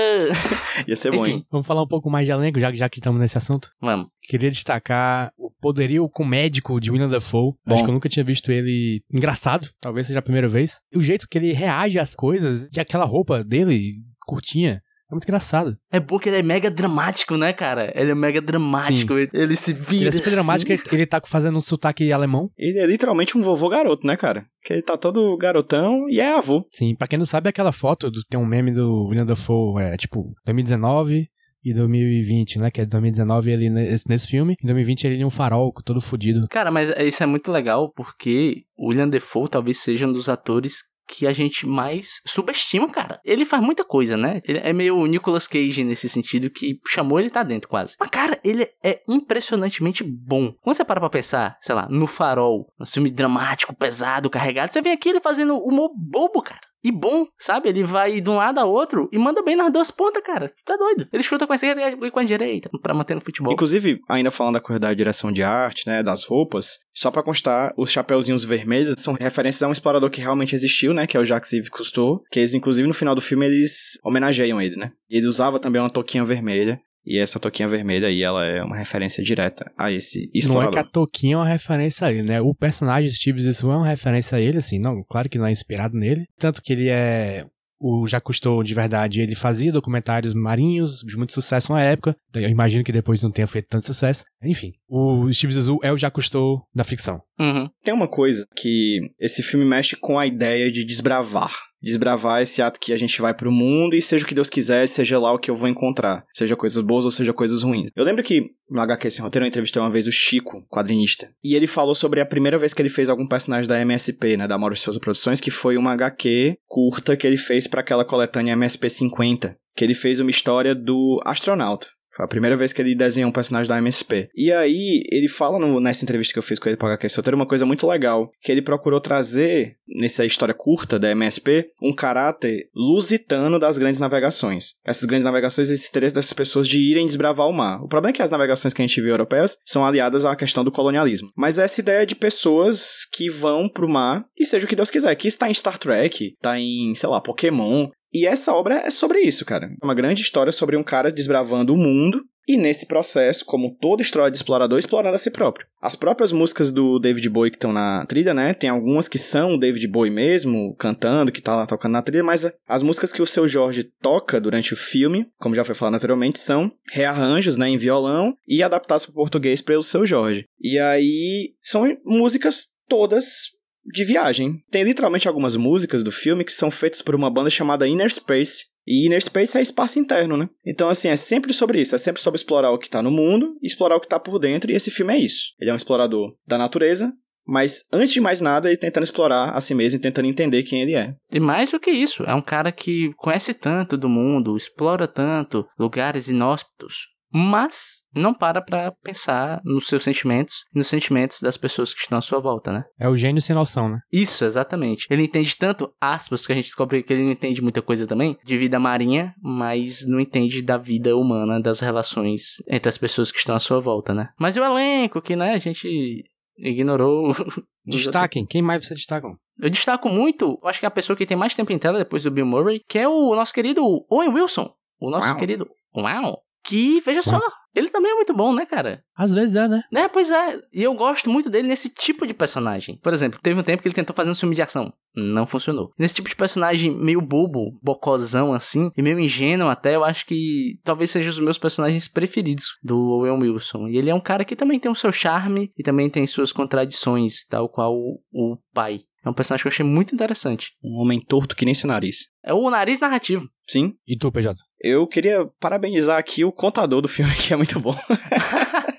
[0.87, 1.43] Ia ser bom, hein?
[1.51, 3.71] Vamos falar um pouco mais de elenco, já, já que estamos nesse assunto?
[3.81, 4.09] Vamos.
[4.23, 7.53] Queria destacar o poderio comédico de William Dafoe.
[7.67, 7.75] Bom.
[7.75, 10.81] Acho que eu nunca tinha visto ele engraçado, talvez seja a primeira vez.
[10.93, 13.95] E o jeito que ele reage às coisas, de aquela roupa dele
[14.27, 14.83] curtinha,
[15.15, 15.77] é muito engraçado.
[15.91, 17.93] É bom que ele é mega dramático, né, cara?
[17.95, 19.15] Ele é mega dramático.
[19.15, 20.05] Ele, ele, se vira.
[20.05, 20.35] Ele é super assim.
[20.35, 22.51] dramático, ele tá fazendo um sotaque alemão.
[22.59, 24.45] Ele é literalmente um vovô garoto, né, cara?
[24.63, 26.67] Que ele tá todo garotão e é avô.
[26.73, 29.97] Sim, pra quem não sabe, aquela foto, do, tem um meme do William Dafoe, é
[29.97, 31.29] tipo, 2019
[31.65, 32.71] e 2020, né?
[32.71, 34.55] Que é 2019 ele nesse, nesse filme.
[34.63, 36.47] Em 2020 ele em um farol todo fodido.
[36.49, 40.94] Cara, mas isso é muito legal porque o William Defoe talvez seja um dos atores
[41.07, 43.21] que a gente mais subestima, cara.
[43.25, 44.41] Ele faz muita coisa, né?
[44.45, 47.97] Ele é meio o Nicolas Cage nesse sentido, que chamou ele tá dentro quase.
[47.99, 50.53] Mas, cara, ele é impressionantemente bom.
[50.61, 54.81] Quando você para pra pensar, sei lá, no farol, um filme dramático, pesado, carregado, você
[54.81, 57.71] vem aqui ele fazendo humor bobo, cara e bom, sabe?
[57.71, 60.53] Ele vai de um lado a outro e manda bem nas duas pontas, cara.
[60.65, 61.09] Tá doido.
[61.13, 63.53] Ele chuta com a esquerda e com a direita pra manter no futebol.
[63.53, 67.73] Inclusive, ainda falando da coisa da direção de arte, né, das roupas, só para constar,
[67.77, 71.25] os chapeuzinhos vermelhos são referências a um explorador que realmente existiu, né, que é o
[71.25, 74.93] Jacques Yves Cousteau, que eles, inclusive, no final do filme, eles homenageiam ele, né?
[75.09, 79.23] Ele usava também uma touquinha vermelha, e essa toquinha vermelha aí, ela é uma referência
[79.23, 80.73] direta a esse explorador.
[80.73, 82.41] Não é que a toquinha é uma referência a ele, né?
[82.41, 85.53] O personagem Steve Zissou é uma referência a ele, assim, não, claro que não é
[85.53, 86.27] inspirado nele.
[86.39, 87.45] Tanto que ele é
[87.81, 92.17] o já custou de verdade, ele fazia documentários marinhos de muito sucesso na época.
[92.33, 94.25] Eu imagino que depois não tenha feito tanto sucesso.
[94.43, 97.21] Enfim, o Steve Zissou é o já custou da ficção.
[97.39, 97.69] Uhum.
[97.85, 101.53] Tem uma coisa que esse filme mexe com a ideia de desbravar
[101.85, 104.89] desbravar esse ato que a gente vai pro mundo e seja o que Deus quiser,
[104.89, 106.25] seja lá o que eu vou encontrar.
[106.33, 107.91] Seja coisas boas ou seja coisas ruins.
[107.95, 111.31] Eu lembro que no HQ Sem Roteiro eu entrevistei uma vez o Chico, quadrinista.
[111.45, 114.49] E ele falou sobre a primeira vez que ele fez algum personagem da MSP, né,
[114.49, 118.53] da Maurício Souza Produções, que foi uma HQ curta que ele fez para aquela coletânea
[118.53, 119.57] MSP 50.
[119.77, 121.89] Que ele fez uma história do astronauta.
[122.15, 124.29] Foi a primeira vez que ele desenhou um personagem da MSP.
[124.35, 127.37] E aí, ele fala no, nessa entrevista que eu fiz com ele para HQ Solteiro
[127.37, 132.69] uma coisa muito legal, que ele procurou trazer, nessa história curta da MSP, um caráter
[132.75, 134.75] lusitano das grandes navegações.
[134.85, 137.83] Essas grandes navegações, esse interesse dessas pessoas de irem desbravar o mar.
[137.83, 140.63] O problema é que as navegações que a gente viu europeias são aliadas à questão
[140.63, 141.33] do colonialismo.
[141.37, 145.15] Mas essa ideia de pessoas que vão pro mar e seja o que Deus quiser,
[145.17, 149.21] que está em Star Trek, tá em, sei lá, Pokémon, e essa obra é sobre
[149.21, 149.67] isso, cara.
[149.67, 154.03] É uma grande história sobre um cara desbravando o mundo e nesse processo, como toda
[154.03, 155.67] história de explorador, explorando a si próprio.
[155.81, 158.53] As próprias músicas do David Bowie que estão na trilha, né?
[158.53, 162.23] Tem algumas que são o David Bowie mesmo, cantando, que tá lá tocando na trilha,
[162.23, 165.95] mas as músicas que o seu Jorge toca durante o filme, como já foi falado
[165.95, 170.45] anteriormente, são rearranjos, né, em violão e adaptados para o português pelo seu Jorge.
[170.61, 174.63] E aí são músicas todas de viagem.
[174.71, 178.75] Tem literalmente algumas músicas do filme que são feitas por uma banda chamada Inner Space,
[178.87, 180.49] E Inner Space é espaço interno, né?
[180.65, 181.95] Então, assim, é sempre sobre isso.
[181.95, 184.71] É sempre sobre explorar o que tá no mundo explorar o que tá por dentro.
[184.71, 185.55] E esse filme é isso.
[185.59, 187.13] Ele é um explorador da natureza,
[187.47, 190.83] mas antes de mais nada, ele tentando explorar a si mesmo e tentando entender quem
[190.83, 191.15] ele é.
[191.33, 195.67] E mais do que isso, é um cara que conhece tanto do mundo, explora tanto
[195.79, 201.93] lugares inóspitos, mas não para pra pensar nos seus sentimentos e nos sentimentos das pessoas
[201.93, 202.85] que estão à sua volta, né?
[202.97, 203.99] É o gênio sem noção, né?
[204.13, 205.09] Isso, exatamente.
[205.11, 208.39] Ele entende tanto, aspas, porque a gente descobre que ele não entende muita coisa também,
[208.45, 213.39] de vida marinha, mas não entende da vida humana, das relações entre as pessoas que
[213.39, 214.29] estão à sua volta, né?
[214.39, 216.23] Mas o elenco, que, né, a gente
[216.57, 217.35] ignorou.
[217.85, 219.27] Destaquem, quem mais você destaca?
[219.59, 222.23] Eu destaco muito, acho que é a pessoa que tem mais tempo em tela depois
[222.23, 224.73] do Bill Murray, que é o nosso querido Owen Wilson.
[225.01, 225.37] O nosso Uau.
[225.37, 225.69] querido.
[225.97, 226.44] Uau!
[226.65, 227.41] Que, veja só,
[227.75, 229.03] ele também é muito bom, né, cara?
[229.17, 229.83] Às vezes é, né?
[229.93, 230.61] É, pois é.
[230.73, 232.99] E eu gosto muito dele nesse tipo de personagem.
[233.03, 234.93] Por exemplo, teve um tempo que ele tentou fazer um filme de ação.
[235.15, 235.93] Não funcionou.
[235.99, 240.79] Nesse tipo de personagem meio bobo, bocozão assim, e meio ingênuo até, eu acho que
[240.85, 243.89] talvez seja os meus personagens preferidos do Owen Wilson.
[243.89, 246.53] E ele é um cara que também tem o seu charme e também tem suas
[246.53, 247.95] contradições, tal qual
[248.33, 249.01] o pai.
[249.25, 250.73] É um personagem que eu achei muito interessante.
[250.83, 252.29] Um homem torto que nem seu nariz.
[252.45, 253.49] É o nariz narrativo.
[253.67, 253.95] Sim.
[254.07, 254.61] E tu, PJ?
[254.87, 257.97] Eu queria parabenizar aqui o contador do filme, que é muito bom.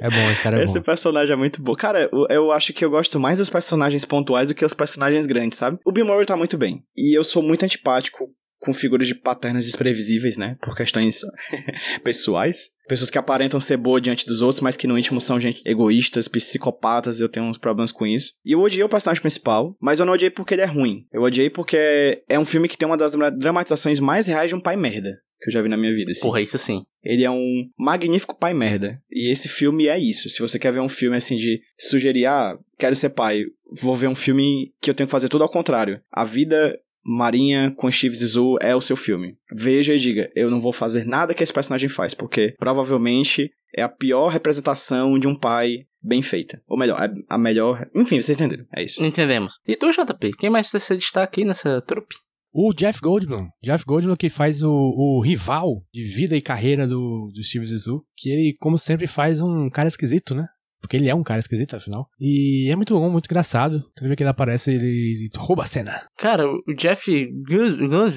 [0.00, 0.78] É bom, esse cara é esse bom.
[0.78, 1.72] Esse personagem é muito bom.
[1.72, 5.24] Cara, eu, eu, acho que eu gosto mais dos personagens pontuais do que os personagens
[5.24, 5.78] grandes, sabe?
[5.84, 6.82] O Bill Murray tá muito bem.
[6.96, 10.56] E eu sou muito antipático com figuras de paternas desprevisíveis, né?
[10.60, 11.20] Por questões
[12.02, 12.70] pessoais.
[12.88, 16.26] Pessoas que aparentam ser boas diante dos outros, mas que no íntimo são gente egoístas,
[16.26, 18.32] psicopatas, eu tenho uns problemas com isso.
[18.44, 21.06] E eu odiei o personagem principal, mas eu não odiei porque ele é ruim.
[21.12, 24.60] Eu odiei porque é um filme que tem uma das dramatizações mais reais de um
[24.60, 26.10] pai merda que eu já vi na minha vida.
[26.10, 26.22] Assim.
[26.22, 26.84] Porra, isso sim.
[27.02, 29.00] Ele é um magnífico pai merda.
[29.10, 30.28] E esse filme é isso.
[30.28, 33.44] Se você quer ver um filme assim de sugerir, ah, quero ser pai,
[33.80, 36.00] vou ver um filme que eu tenho que fazer tudo ao contrário.
[36.10, 39.36] A vida Marinha com Steve Zissou é o seu filme.
[39.52, 43.82] Veja e diga, eu não vou fazer nada que esse personagem faz, porque provavelmente é
[43.82, 46.62] a pior representação de um pai bem feita.
[46.66, 46.98] Ou melhor,
[47.28, 47.88] a melhor...
[47.94, 48.66] Enfim, vocês entenderam.
[48.74, 49.02] É isso.
[49.02, 49.54] Entendemos.
[49.66, 50.32] E tu, JP?
[50.38, 52.14] Quem mais você destaca aí nessa trupe?
[52.60, 53.50] O Jeff Goldblum.
[53.62, 58.02] Jeff Goldblum que faz o, o rival de vida e carreira do, do Steve Zissou.
[58.16, 60.44] Que ele, como sempre, faz um cara esquisito, né?
[60.80, 62.08] Porque ele é um cara esquisito, afinal.
[62.18, 63.84] E é muito bom, muito engraçado.
[63.94, 66.04] Toda vez que ele aparece, ele rouba a cena.
[66.18, 67.08] Cara, o Jeff
[67.48, 68.10] Goldblum,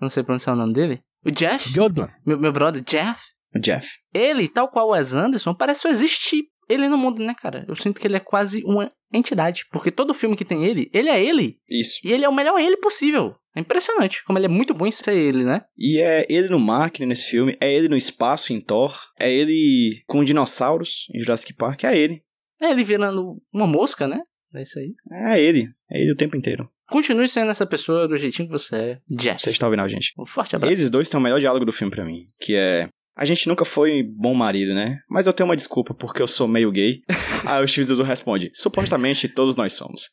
[0.00, 1.00] não sei pronunciar o nome dele.
[1.22, 1.74] O Jeff?
[1.74, 2.08] Goldblum.
[2.24, 3.20] Meu, meu brother, Jeff?
[3.54, 3.86] O Jeff.
[4.14, 7.66] Ele, tal qual o Wes Anderson, parece só existir ele no mundo, né, cara?
[7.68, 9.66] Eu sinto que ele é quase uma entidade.
[9.70, 11.58] Porque todo filme que tem ele, ele é ele.
[11.68, 12.00] Isso.
[12.04, 13.34] E ele é o melhor ele possível.
[13.54, 15.62] É impressionante como ele é muito bom em ser ele, né?
[15.76, 20.02] E é ele no Máquina nesse filme, é ele no espaço em Thor, é ele
[20.06, 22.22] com dinossauros em Jurassic Park, é ele.
[22.60, 24.20] É ele virando uma mosca, né?
[24.54, 24.94] É isso aí.
[25.30, 26.70] É ele, é ele o tempo inteiro.
[26.88, 29.40] Continue sendo essa pessoa do jeitinho que você é, Jeff.
[29.40, 30.12] Você está ouvindo a gente.
[30.18, 30.72] Um forte abraço.
[30.72, 33.64] Eles dois têm o melhor diálogo do filme para mim, que é a gente nunca
[33.64, 34.98] foi bom marido, né?
[35.08, 37.02] Mas eu tenho uma desculpa porque eu sou meio gay.
[37.46, 40.10] Aí o Steve Zissou responde: supostamente todos nós somos.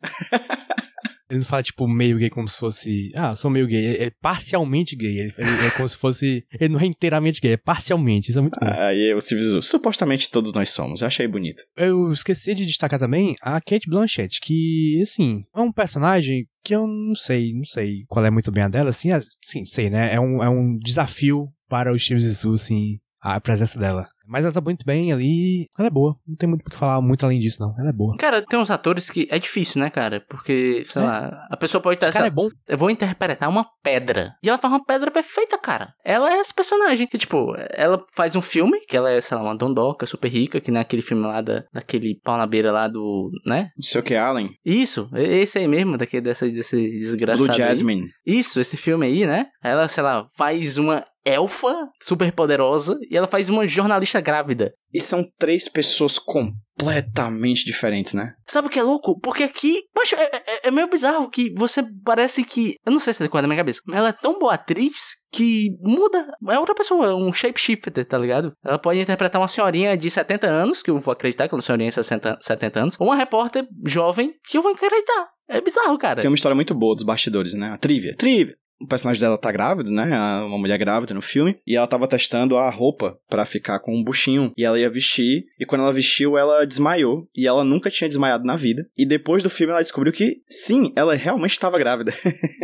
[1.30, 3.12] Ele não fala, tipo, meio gay como se fosse.
[3.14, 3.86] Ah, sou meio gay.
[3.86, 5.20] É, é parcialmente gay.
[5.20, 6.44] Ele, ele, é como se fosse.
[6.60, 8.30] Ele não é inteiramente gay, é parcialmente.
[8.30, 8.66] Isso é muito bom.
[8.68, 11.02] Aí o Steve Zissou: supostamente todos nós somos.
[11.02, 11.64] Eu achei bonito.
[11.78, 16.88] Eu esqueci de destacar também a Kate Blanchett, que, assim, é um personagem que eu
[16.88, 19.10] não sei, não sei qual é muito bem a dela, assim,
[19.44, 20.14] sim, sei, né?
[20.14, 24.08] É um, é um desafio para o Steve Zissou, assim, a presença dela.
[24.30, 25.68] Mas ela tá muito bem ali.
[25.78, 26.16] Ela é boa.
[26.28, 27.74] Não tem muito o que falar muito além disso, não.
[27.80, 28.16] Ela é boa.
[28.18, 30.24] Cara, tem uns atores que é difícil, né, cara?
[30.30, 31.06] Porque, sei é.
[31.06, 32.10] lá, a pessoa pode estar.
[32.10, 32.48] Esse cara é bom.
[32.68, 34.36] Eu vou interpretar uma pedra.
[34.44, 35.94] E ela faz uma pedra perfeita, cara.
[36.06, 37.08] Ela é esse personagem.
[37.08, 40.62] Que, tipo, ela faz um filme, que ela é, sei lá, uma dondoca super rica,
[40.62, 43.32] que nem aquele filme lá da, daquele pau na beira lá do.
[43.48, 43.72] né?
[43.76, 44.50] Não sei o que, Allen.
[44.64, 47.48] Isso, esse aí mesmo, daquele dessa, desse desgraçado.
[47.48, 48.04] Blue Jasmine.
[48.04, 48.38] Aí.
[48.38, 49.48] Isso, esse filme aí, né?
[49.64, 54.74] Ela, sei lá, faz uma elfa super poderosa e ela faz uma jornalista grávida.
[54.94, 58.34] E são três pessoas completamente diferentes, né?
[58.48, 59.20] Sabe o que é louco?
[59.20, 62.76] Porque aqui, poxa, é, é, é, meio bizarro que você parece que.
[62.86, 65.70] Eu não sei se é da minha cabeça, mas ela é tão boa atriz que
[65.82, 66.28] muda.
[66.48, 68.52] É outra pessoa, é um shapeshifter, tá ligado?
[68.65, 71.62] Ela pode interpretar uma senhorinha de 70 anos, que eu vou acreditar que ela é
[71.62, 75.28] uma senhorinha de 60, 70 anos, ou uma repórter jovem que eu vou acreditar.
[75.48, 76.22] É bizarro, cara.
[76.22, 77.70] Tem uma história muito boa dos bastidores, né?
[77.70, 78.15] A trivia.
[78.15, 80.06] Trivia o personagem dela tá grávido, né?
[80.42, 81.60] Uma mulher grávida no filme.
[81.68, 84.54] E ela tava testando a roupa para ficar com um buchinho.
[84.58, 85.46] E ela ia vestir.
[85.60, 87.28] E quando ela vestiu, ela desmaiou.
[87.36, 88.88] E ela nunca tinha desmaiado na vida.
[88.98, 92.13] E depois do filme, ela descobriu que, sim, ela realmente estava grávida.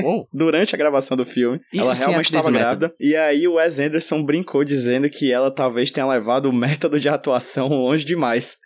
[0.03, 0.25] Oh.
[0.33, 2.93] Durante a gravação do filme, Isso ela realmente estava grávida.
[2.99, 7.09] E aí o Wes Anderson brincou dizendo que ela talvez tenha levado o método de
[7.09, 8.57] atuação longe demais.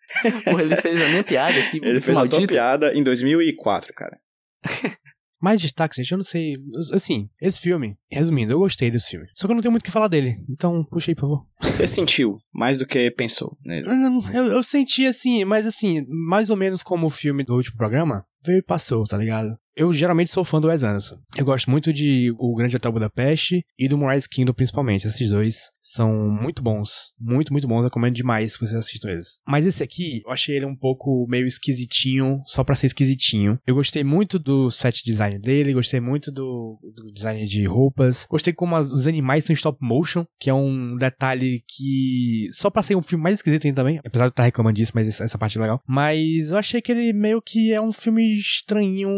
[0.44, 1.80] Porra, ele fez a minha piada aqui.
[1.82, 2.36] Ele fez maldito.
[2.36, 4.18] a tua piada em 2004, cara.
[5.42, 6.56] Mais destaque, gente, eu não sei.
[6.94, 9.28] Assim, esse filme, resumindo, eu gostei desse filme.
[9.34, 10.36] Só que eu não tenho muito o que falar dele.
[10.50, 11.46] Então, puxa aí, por favor.
[11.62, 13.88] Você sentiu mais do que pensou nele?
[14.34, 18.26] Eu, eu, senti assim, mas assim, mais ou menos como o filme do último programa,
[18.44, 19.58] veio e passou, tá ligado?
[19.76, 21.18] Eu geralmente sou fã do Wes Anderson.
[21.38, 25.08] Eu gosto muito de O Grande Hotel Budapeste e do Moonrise Kingdom, principalmente.
[25.08, 27.14] Esses dois são muito bons.
[27.20, 27.80] Muito, muito bons.
[27.80, 29.40] Eu recomendo demais que vocês assistam eles.
[29.48, 33.58] Mas esse aqui, eu achei ele um pouco meio esquisitinho, só pra ser esquisitinho.
[33.66, 38.26] Eu gostei muito do set design dele, gostei muito do, do design de roupas.
[38.30, 42.84] Gostei como as, os animais são stop motion, que é um detalhe que só pra
[42.84, 44.00] ser um filme mais esquisito ainda também.
[44.06, 45.82] Apesar de eu estar reclamando disso, mas essa parte é legal.
[45.88, 49.10] Mas eu achei que ele meio que é um filme estranho,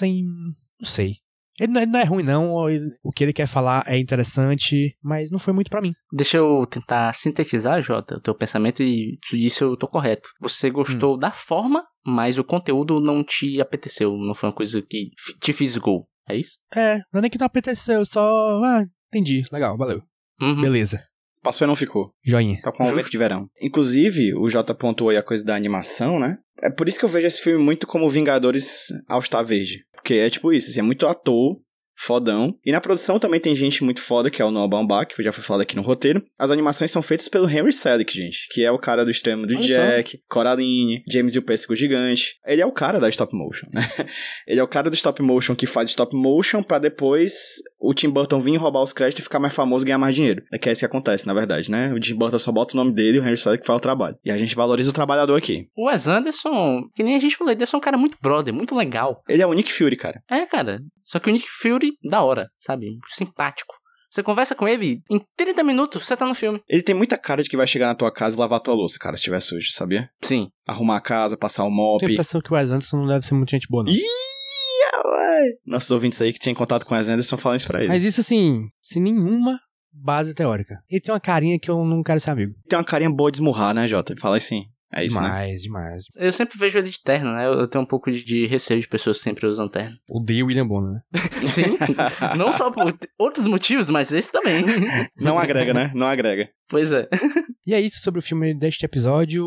[0.00, 0.24] sem.
[0.24, 1.16] Não sei.
[1.58, 2.54] Ele não, é, não é ruim, não.
[3.02, 5.92] O que ele quer falar é interessante, mas não foi muito para mim.
[6.10, 10.30] Deixa eu tentar sintetizar, Jota, o teu pensamento e tu disse eu tô correto.
[10.40, 11.18] Você gostou hum.
[11.18, 14.10] da forma, mas o conteúdo não te apeteceu.
[14.16, 16.08] Não foi uma coisa que te fisgou.
[16.26, 16.52] É isso?
[16.74, 18.62] É, não é nem que não apeteceu, só.
[18.64, 19.44] Ah, entendi.
[19.52, 20.02] Legal, valeu.
[20.40, 20.62] Uhum.
[20.62, 21.02] Beleza.
[21.42, 22.12] Passou e não ficou.
[22.22, 22.60] Joinha.
[22.62, 23.48] Tá com um vento de verão.
[23.60, 26.36] Inclusive, o J pontuou aí a coisa da animação, né?
[26.62, 29.82] É por isso que eu vejo esse filme muito como Vingadores ao estar verde.
[30.00, 31.60] Porque é tipo isso, assim, é muito ator
[32.00, 32.54] fodão.
[32.64, 35.32] E na produção também tem gente muito foda, que é o Noah Baumbach, que já
[35.32, 36.24] foi falado aqui no roteiro.
[36.38, 39.54] As animações são feitas pelo Henry Selick, gente, que é o cara do extremo do
[39.54, 40.22] Olha Jack, só.
[40.28, 42.36] Coraline, James e o Pêssego Gigante.
[42.46, 43.82] Ele é o cara da stop motion, né?
[44.46, 47.32] Ele é o cara do stop motion que faz stop motion para depois
[47.78, 50.42] o Tim Burton vir roubar os créditos e ficar mais famoso e ganhar mais dinheiro.
[50.52, 51.92] É que é isso que acontece, na verdade, né?
[51.92, 54.16] O Tim Burton só bota o nome dele e o Henry Selick faz o trabalho.
[54.24, 55.68] E a gente valoriza o trabalhador aqui.
[55.76, 58.74] O Wes Anderson, que nem a gente falou, ele ser um cara muito brother, muito
[58.74, 59.22] legal.
[59.28, 60.22] Ele é o Nick Fury, cara.
[60.30, 60.80] É, cara.
[61.10, 62.98] Só que o Nick Fury, da hora, sabe?
[63.08, 63.74] Simpático.
[64.10, 66.60] Você conversa com ele, em 30 minutos você tá no filme.
[66.68, 68.98] Ele tem muita cara de que vai chegar na tua casa e lavar tua louça,
[68.98, 70.10] cara, se estiver sujo, sabia?
[70.20, 70.48] Sim.
[70.66, 72.00] Arrumar a casa, passar o mop.
[72.00, 73.92] Tenho a impressão que o Wes Anderson não deve ser muito gente boa, não.
[73.92, 74.02] Ih,
[75.06, 75.52] ué.
[75.64, 77.88] Nossos ouvintes aí que tinham contato com o Wes Anderson falam isso pra ele.
[77.88, 79.60] Mas isso assim, sem nenhuma
[79.92, 80.82] base teórica.
[80.90, 82.54] Ele tem uma carinha que eu não quero ser amigo.
[82.68, 84.14] Tem uma carinha boa de esmurrar, né, Jota?
[84.16, 84.64] Fala assim.
[84.92, 85.56] É isso, demais, né?
[85.56, 86.04] demais.
[86.16, 87.46] Eu sempre vejo ele de terno, né?
[87.46, 89.96] Eu tenho um pouco de, de receio de pessoas que sempre usam terno.
[90.08, 91.00] Odeio William Bonner, né?
[91.46, 91.76] Sim.
[92.36, 94.64] Não só por outros motivos, mas esse também.
[95.18, 95.92] Não agrega, né?
[95.94, 96.48] Não agrega.
[96.68, 97.08] Pois é.
[97.70, 99.46] E é isso sobre o filme deste episódio.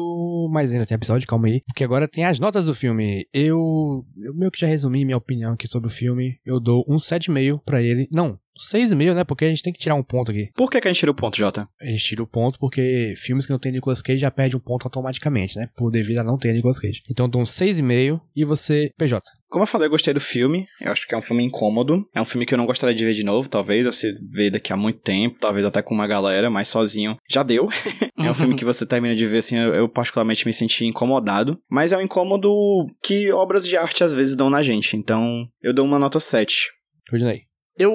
[0.50, 1.62] Mas ainda tem episódio, calma aí.
[1.68, 3.28] Porque agora tem as notas do filme.
[3.34, 6.40] Eu, eu meio que já resumi minha opinião aqui sobre o filme.
[6.46, 8.08] Eu dou um 7,5 pra ele.
[8.14, 9.24] Não, 6,5, né?
[9.26, 10.50] Porque a gente tem que tirar um ponto aqui.
[10.56, 11.68] Por que, que a gente tira o ponto, Jota?
[11.82, 14.60] A gente tira o ponto porque filmes que não tem Nicolas Cage já perde um
[14.60, 15.68] ponto automaticamente, né?
[15.76, 17.04] Por devido a não ter Nicolas Cage.
[17.12, 19.22] Então eu dou um 6,5 e você, PJ.
[19.54, 20.66] Como eu falei, eu gostei do filme.
[20.82, 22.04] Eu acho que é um filme incômodo.
[22.12, 23.86] É um filme que eu não gostaria de ver de novo, talvez.
[23.86, 27.70] Você vê daqui a muito tempo, talvez até com uma galera, mas sozinho já deu.
[28.18, 31.60] é um filme que você termina de ver, assim, eu, eu, particularmente me senti incomodado.
[31.70, 32.50] Mas é um incômodo
[33.04, 34.98] que obras de arte às vezes dão na gente.
[34.98, 36.72] Então, eu dou uma nota 7.
[37.12, 37.44] Rodinei.
[37.78, 37.94] Eu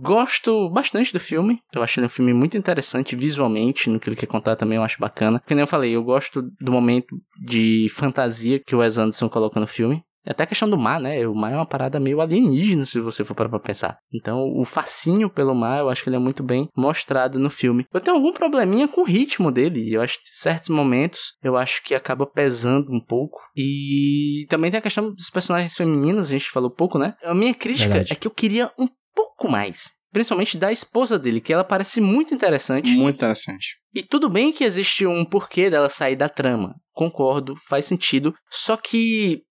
[0.00, 1.58] gosto bastante do filme.
[1.74, 4.82] Eu acho ele um filme muito interessante visualmente, no que ele quer contar também eu
[4.82, 5.42] acho bacana.
[5.46, 7.14] Como eu falei, eu gosto do momento
[7.44, 10.02] de fantasia que o Wes Anderson coloca no filme.
[10.30, 11.26] Até a questão do mar, né?
[11.26, 13.98] O mar é uma parada meio alienígena, se você for para pensar.
[14.14, 17.84] Então, o fascínio pelo mar, eu acho que ele é muito bem mostrado no filme.
[17.92, 19.92] Eu tenho algum probleminha com o ritmo dele.
[19.92, 23.40] Eu acho que em certos momentos, eu acho que acaba pesando um pouco.
[23.56, 27.14] E também tem a questão dos personagens femininos, a gente falou pouco, né?
[27.24, 28.12] A minha crítica Verdade.
[28.12, 29.90] é que eu queria um pouco mais.
[30.12, 32.92] Principalmente da esposa dele, que ela parece muito interessante.
[32.92, 33.78] Muito interessante.
[33.92, 36.76] E tudo bem que existe um porquê dela sair da trama.
[36.92, 38.32] Concordo, faz sentido.
[38.48, 39.42] Só que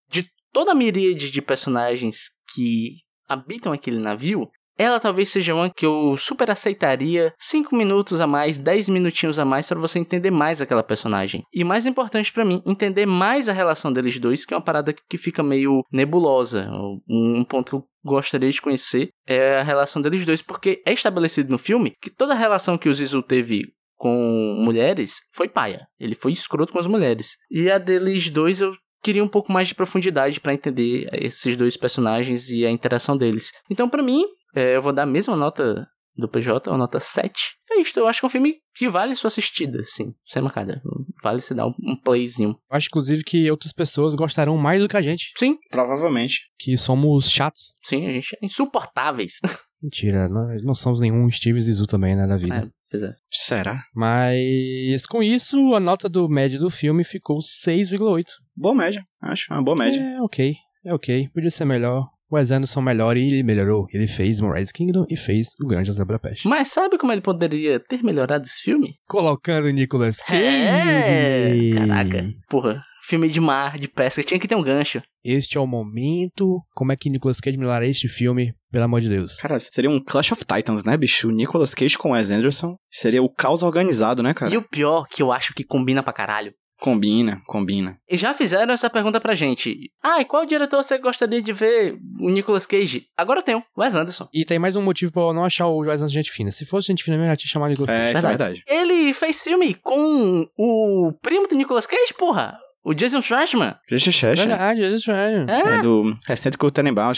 [0.52, 6.16] toda a miríade de personagens que habitam aquele navio, ela talvez seja uma que eu
[6.16, 10.82] super aceitaria 5 minutos a mais, 10 minutinhos a mais para você entender mais aquela
[10.82, 11.44] personagem.
[11.54, 14.94] E mais importante para mim, entender mais a relação deles dois, que é uma parada
[14.94, 16.72] que fica meio nebulosa.
[17.10, 21.52] Um ponto que eu gostaria de conhecer é a relação deles dois, porque é estabelecido
[21.52, 25.86] no filme que toda a relação que o Zizu teve com mulheres foi paia.
[26.00, 27.36] Ele foi escroto com as mulheres.
[27.52, 31.78] E a deles dois eu queria um pouco mais de profundidade para entender esses dois
[31.78, 33.52] personagens e a interação deles.
[33.70, 34.24] Então, para mim,
[34.56, 35.88] é, eu vou dar a mesma nota
[36.20, 37.34] do PJ, uma nota 7.
[37.72, 40.82] É isto, eu acho que é um filme que vale sua assistida, sim, sem marcada.
[41.24, 42.50] Vale se dar um, um playzinho.
[42.70, 45.32] Eu acho, inclusive, que outras pessoas gostarão mais do que a gente.
[45.38, 45.56] Sim.
[45.70, 46.50] Provavelmente.
[46.58, 47.74] Que somos chatos.
[47.84, 49.40] Sim, a gente é insuportáveis.
[49.82, 52.70] Mentira, nós não somos nenhum Steve Zizu também, né, da vida.
[52.90, 53.14] É, pois é.
[53.32, 53.84] Será?
[53.94, 58.26] Mas com isso, a nota do médio do filme ficou 6,8.
[58.56, 59.54] Boa média, acho.
[59.54, 60.02] Uma boa média.
[60.02, 60.56] É, ok.
[60.84, 61.30] É ok.
[61.34, 62.08] Podia ser melhor.
[62.30, 63.88] O Wes Anderson melhora e ele melhorou.
[63.92, 66.48] Ele fez Moonrise Kingdom e fez O Grande Hotel Budapeste.
[66.48, 68.96] Mas sabe como ele poderia ter melhorado esse filme?
[69.08, 70.40] Colocando Nicolas Cage.
[70.40, 72.26] É, caraca.
[72.48, 75.02] Porra, filme de mar, de pesca, tinha que ter um gancho.
[75.24, 76.62] Este é o momento.
[76.74, 78.54] Como é que Nicolas Cage melhoraria este filme?
[78.72, 79.38] Pelo amor de Deus.
[79.38, 81.28] Cara, seria um Clash of Titans, né, bicho?
[81.28, 82.76] O Nicolas Cage com Wes Anderson.
[82.92, 84.54] Seria o caos organizado, né, cara?
[84.54, 86.54] E o pior, que eu acho que combina pra caralho.
[86.80, 87.98] Combina, combina.
[88.10, 89.92] E já fizeram essa pergunta pra gente.
[90.02, 93.08] Ah, e qual diretor você gostaria de ver o Nicolas Cage?
[93.18, 94.30] Agora tem o Wes Anderson.
[94.34, 96.52] E tem mais um motivo pra eu não achar o Wes Anderson gente fina.
[96.52, 98.02] Se fosse gente fina, eu ia te chamar de Nicolas Cage.
[98.02, 98.64] É, isso é verdade.
[98.66, 102.58] Ele fez filme com o primo do Nicolas Cage, porra.
[102.84, 103.76] O Jason Schwartzman.
[103.90, 104.48] Jason Schwartzman.
[104.48, 105.46] Verdade, Jason Schwartzman.
[105.50, 105.80] É.
[105.80, 107.12] é do recente com o Tenenbaum.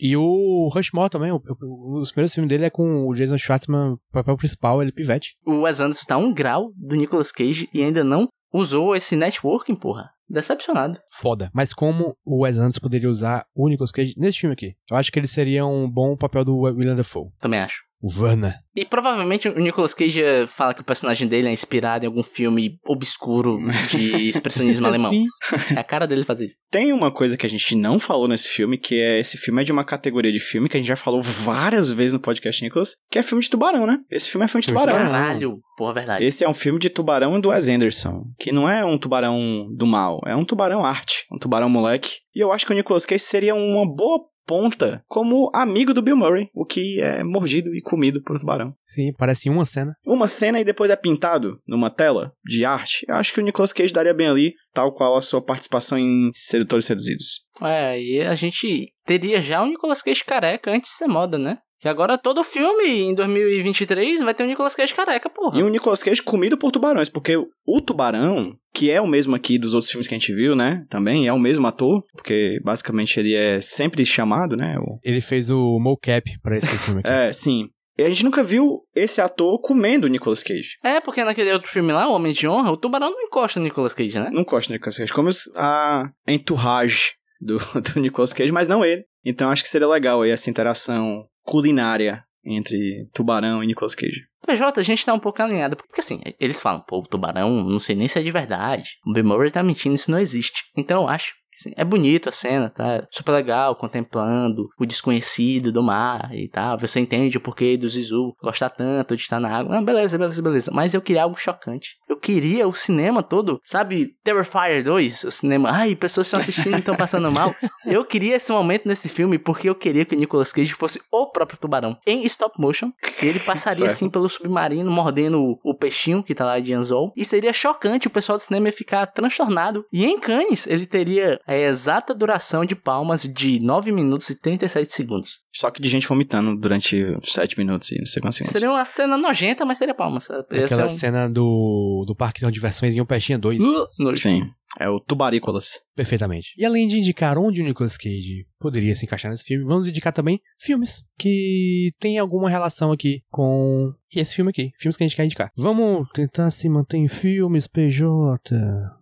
[0.00, 1.30] E o Rushmore também.
[1.30, 5.36] O, o, os primeiros filmes dele é com o Jason Schwartzman, papel principal, ele pivete.
[5.46, 9.74] O Wes Anderson tá um grau do Nicolas Cage e ainda não usou esse networking,
[9.74, 10.10] porra.
[10.28, 10.98] Decepcionado.
[11.12, 11.50] Foda.
[11.54, 14.74] Mas como o Wes Anderson poderia usar o Nicolas Cage nesse filme aqui?
[14.90, 17.30] Eu acho que ele seria um bom papel do William Dafoe.
[17.40, 17.82] Também acho.
[18.06, 18.54] O Vanna.
[18.76, 22.78] E provavelmente o Nicolas Cage fala que o personagem dele é inspirado em algum filme
[22.86, 23.58] obscuro
[23.90, 25.10] de expressionismo alemão.
[25.10, 25.26] Sim.
[25.74, 26.54] É a cara dele fazer isso.
[26.70, 29.64] Tem uma coisa que a gente não falou nesse filme, que é esse filme é
[29.64, 32.90] de uma categoria de filme que a gente já falou várias vezes no podcast Nicolas,
[33.10, 33.98] que é filme de tubarão, né?
[34.08, 34.94] Esse filme é filme de tubarão.
[34.94, 36.24] Caralho, porra, verdade.
[36.24, 39.84] Esse é um filme de tubarão do Wes Anderson, que não é um tubarão do
[39.84, 42.18] mal, é um tubarão arte, um tubarão moleque.
[42.32, 46.16] E eu acho que o Nicolas Cage seria uma boa ponta como amigo do Bill
[46.16, 48.72] Murray, o que é mordido e comido por um tubarão.
[48.86, 49.94] Sim, parece uma cena.
[50.06, 53.04] Uma cena e depois é pintado numa tela de arte.
[53.08, 56.30] Eu acho que o Nicolas Cage daria bem ali, tal qual a sua participação em
[56.32, 57.46] Sedutores Seduzidos.
[57.62, 61.58] É, e a gente teria já o Nicolas Cage careca antes de ser moda, né?
[61.78, 65.58] Que agora todo filme em 2023 vai ter o Nicolas Cage careca, porra.
[65.58, 69.58] E o Nicolas Cage comido por tubarões, porque o tubarão, que é o mesmo aqui
[69.58, 70.84] dos outros filmes que a gente viu, né?
[70.88, 74.76] Também é o mesmo ator, porque basicamente ele é sempre chamado, né?
[74.78, 74.98] O...
[75.04, 77.08] Ele fez o mocap pra esse filme aqui.
[77.08, 77.68] é, sim.
[77.98, 80.76] E a gente nunca viu esse ator comendo o Nicolas Cage.
[80.84, 83.64] É, porque naquele outro filme lá, O Homem de Honra, o tubarão não encosta no
[83.64, 84.28] Nicolas Cage, né?
[84.30, 85.12] Não encosta no Nicolas Cage.
[85.12, 87.58] Como a entourage do,
[87.94, 89.04] do Nicolas Cage, mas não ele.
[89.24, 94.26] Então acho que seria legal aí essa interação culinária entre Tubarão e Nicolas Cage.
[94.46, 95.76] PJ, a gente tá um pouco alinhado.
[95.76, 98.98] Porque assim, eles falam, pô, Tubarão, não sei nem se é de verdade.
[99.04, 100.64] O Bill Murray tá mentindo, isso não existe.
[100.76, 103.06] Então eu acho Assim, é bonito a cena, tá?
[103.10, 106.78] Super legal, contemplando o desconhecido do mar e tal.
[106.78, 109.74] Você entende o porquê do Zizu gostar tanto de estar na água.
[109.74, 110.70] Não, beleza, beleza, beleza.
[110.72, 111.96] Mas eu queria algo chocante.
[112.08, 114.14] Eu queria o cinema todo, sabe?
[114.22, 115.70] Terrifier 2, o cinema.
[115.72, 117.54] Ai, pessoas estão assistindo e estão passando mal.
[117.86, 121.30] Eu queria esse momento nesse filme porque eu queria que o Nicolas Cage fosse o
[121.30, 122.90] próprio tubarão em stop motion.
[123.22, 127.12] Ele passaria assim pelo submarino, mordendo o, o peixinho que tá lá de anzol.
[127.16, 129.84] E seria chocante, o pessoal do cinema ia ficar transtornado.
[129.92, 134.92] E em Cannes, ele teria a exata duração de palmas de 9 minutos e 37
[134.92, 135.40] segundos.
[135.54, 138.52] Só que de gente vomitando durante 7 minutos e não sei quantos segundos.
[138.52, 140.28] Seria uma cena nojenta, mas seria palmas.
[140.30, 140.88] Aquela um...
[140.88, 143.60] cena do, do parque de diversões em um peixinho 2.
[143.62, 144.50] Uh, Sim.
[144.78, 145.80] É o Tubarícolas.
[145.94, 146.52] Perfeitamente.
[146.56, 150.12] E além de indicar onde o Nicolas Cage poderia se encaixar nesse filme, vamos indicar
[150.12, 154.70] também filmes que têm alguma relação aqui com esse filme aqui.
[154.78, 155.50] Filmes que a gente quer indicar.
[155.56, 158.38] Vamos tentar se manter em filmes, PJ.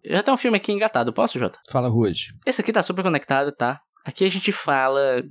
[0.04, 1.58] Já tem um filme aqui engatado, posso, Jota?
[1.70, 2.34] Fala, Rude.
[2.46, 3.80] Esse aqui tá super conectado, tá?
[4.04, 5.22] Aqui a gente fala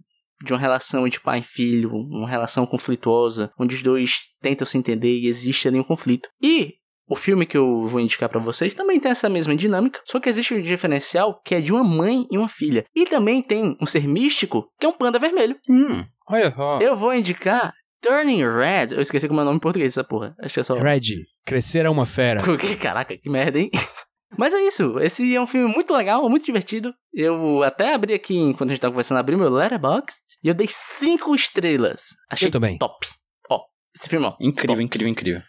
[0.43, 4.77] de uma relação de pai e filho, uma relação conflituosa, onde os dois tentam se
[4.77, 6.27] entender e existe ali um conflito.
[6.41, 6.73] E
[7.07, 10.29] o filme que eu vou indicar para vocês também tem essa mesma dinâmica, só que
[10.29, 12.85] existe um diferencial que é de uma mãe e uma filha.
[12.95, 15.57] E também tem um ser místico que é um panda vermelho.
[15.69, 16.79] Hum, olha só.
[16.79, 18.95] Eu vou indicar Turning Red.
[18.95, 20.35] Eu esqueci como é o nome em português essa porra.
[20.41, 20.75] Acho que é só.
[20.75, 21.25] Red.
[21.45, 22.41] Crescer é uma fera.
[22.81, 23.69] Caraca, que merda, hein?
[24.37, 26.91] Mas é isso, esse é um filme muito legal, muito divertido.
[27.13, 30.65] Eu até abri aqui, enquanto a gente tava conversando, abri meu Letterboxd e eu dei
[30.67, 32.15] 5 estrelas.
[32.31, 32.79] Achei eu também.
[32.79, 33.07] top.
[33.47, 33.59] Ó,
[33.95, 34.33] esse filme, ó.
[34.41, 34.83] Incrível, top.
[34.83, 35.43] incrível, incrível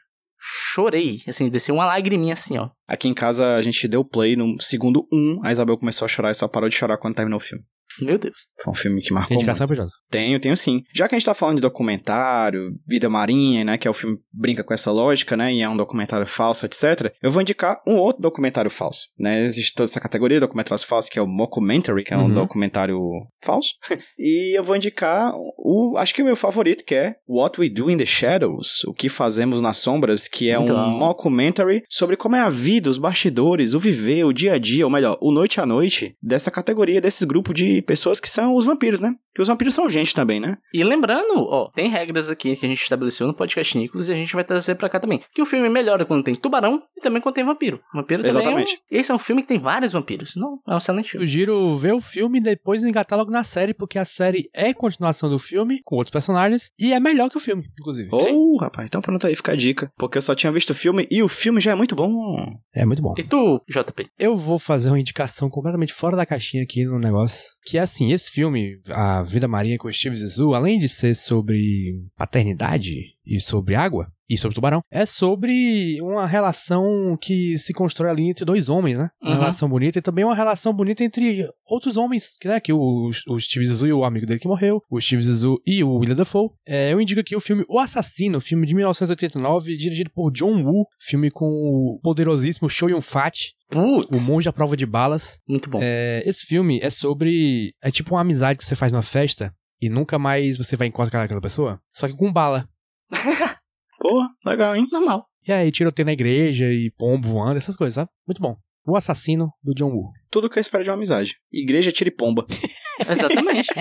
[0.46, 2.68] chorei, assim, desceu uma lagriminha assim, ó.
[2.86, 6.30] Aqui em casa a gente deu play no segundo um, a Isabel começou a chorar
[6.30, 7.64] e só parou de chorar quando terminou o filme.
[8.00, 8.34] Meu Deus.
[8.62, 9.86] Foi um filme que marcou Tem indicação, muito.
[10.10, 10.82] Tenho, tenho sim.
[10.94, 14.18] Já que a gente tá falando de documentário, Vida Marinha, né, que é o filme
[14.32, 17.12] brinca com essa lógica, né, e é um documentário falso, etc.
[17.22, 19.44] Eu vou indicar um outro documentário falso, né?
[19.44, 22.34] Existe toda essa categoria de documentários falsos, que é o mockumentary, que é um uhum.
[22.34, 22.98] documentário
[23.42, 23.74] falso.
[24.18, 27.90] e eu vou indicar o, acho que o meu favorito, que é What We Do
[27.90, 32.36] in the Shadows, o que fazemos nas sombras, que é é um mockumentary sobre como
[32.36, 35.60] é a vida, os bastidores, o viver, o dia a dia, ou melhor, o noite
[35.60, 39.14] a noite dessa categoria, desses grupos de pessoas que são os vampiros, né?
[39.34, 40.58] Que os vampiros são gente também, né?
[40.72, 44.16] E lembrando, ó, tem regras aqui que a gente estabeleceu no podcast Nicolas e a
[44.16, 45.20] gente vai trazer pra cá também.
[45.34, 47.80] Que o filme melhora quando tem tubarão e também quando tem vampiro.
[47.92, 48.74] Vampiro Exatamente.
[48.74, 49.00] é um...
[49.00, 50.34] Esse é um filme que tem vários vampiros.
[50.36, 51.24] Não, é um excelente filme.
[51.24, 54.72] Eu giro ver o filme e depois engatar logo na série, porque a série é
[54.72, 58.08] continuação do filme, com outros personagens, e é melhor que o filme, inclusive.
[58.12, 59.90] Oh, rapaz, então pronto aí, fica a dica.
[59.96, 62.36] Porque eu só tinha visto o filme e o filme já é muito bom.
[62.72, 63.14] É muito bom.
[63.18, 64.06] E tu, JP?
[64.16, 67.48] Eu vou fazer uma indicação completamente fora da caixinha aqui no negócio.
[67.64, 71.98] Que é assim, esse filme, A Vida Marinha com Steve Zissou, além de ser sobre
[72.16, 78.30] paternidade e sobre água, e sobre tubarão, é sobre uma relação que se constrói ali
[78.30, 79.10] entre dois homens, né?
[79.20, 79.38] Uma uhum.
[79.38, 82.58] relação bonita e também uma relação bonita entre outros homens, né?
[82.58, 85.84] Que o, o Steve Zissou e o amigo dele que morreu, o Steve Zissou e
[85.84, 86.50] o William Dafoe.
[86.66, 90.86] É, eu indico aqui o filme O Assassino, filme de 1989, dirigido por John Woo,
[90.98, 94.18] filme com o poderosíssimo Show Yun Fat, Putz.
[94.18, 95.40] O Monge à Prova de Balas.
[95.48, 95.80] Muito bom.
[95.82, 97.74] É, esse filme é sobre.
[97.82, 101.22] É tipo uma amizade que você faz numa festa e nunca mais você vai encontrar
[101.22, 101.80] aquela pessoa.
[101.92, 102.68] Só que com bala.
[103.98, 104.86] Porra, legal, hein?
[104.90, 105.26] Normal.
[105.46, 108.10] E aí, tiroteio na igreja e pombo voando, essas coisas, sabe?
[108.26, 108.56] Muito bom.
[108.86, 110.10] O assassino do John Woo.
[110.30, 111.36] Tudo que eu espero de uma amizade.
[111.50, 112.46] Igreja, tira e pomba.
[113.08, 113.68] Exatamente.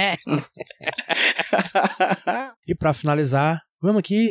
[2.68, 4.30] e para finalizar, vamos aqui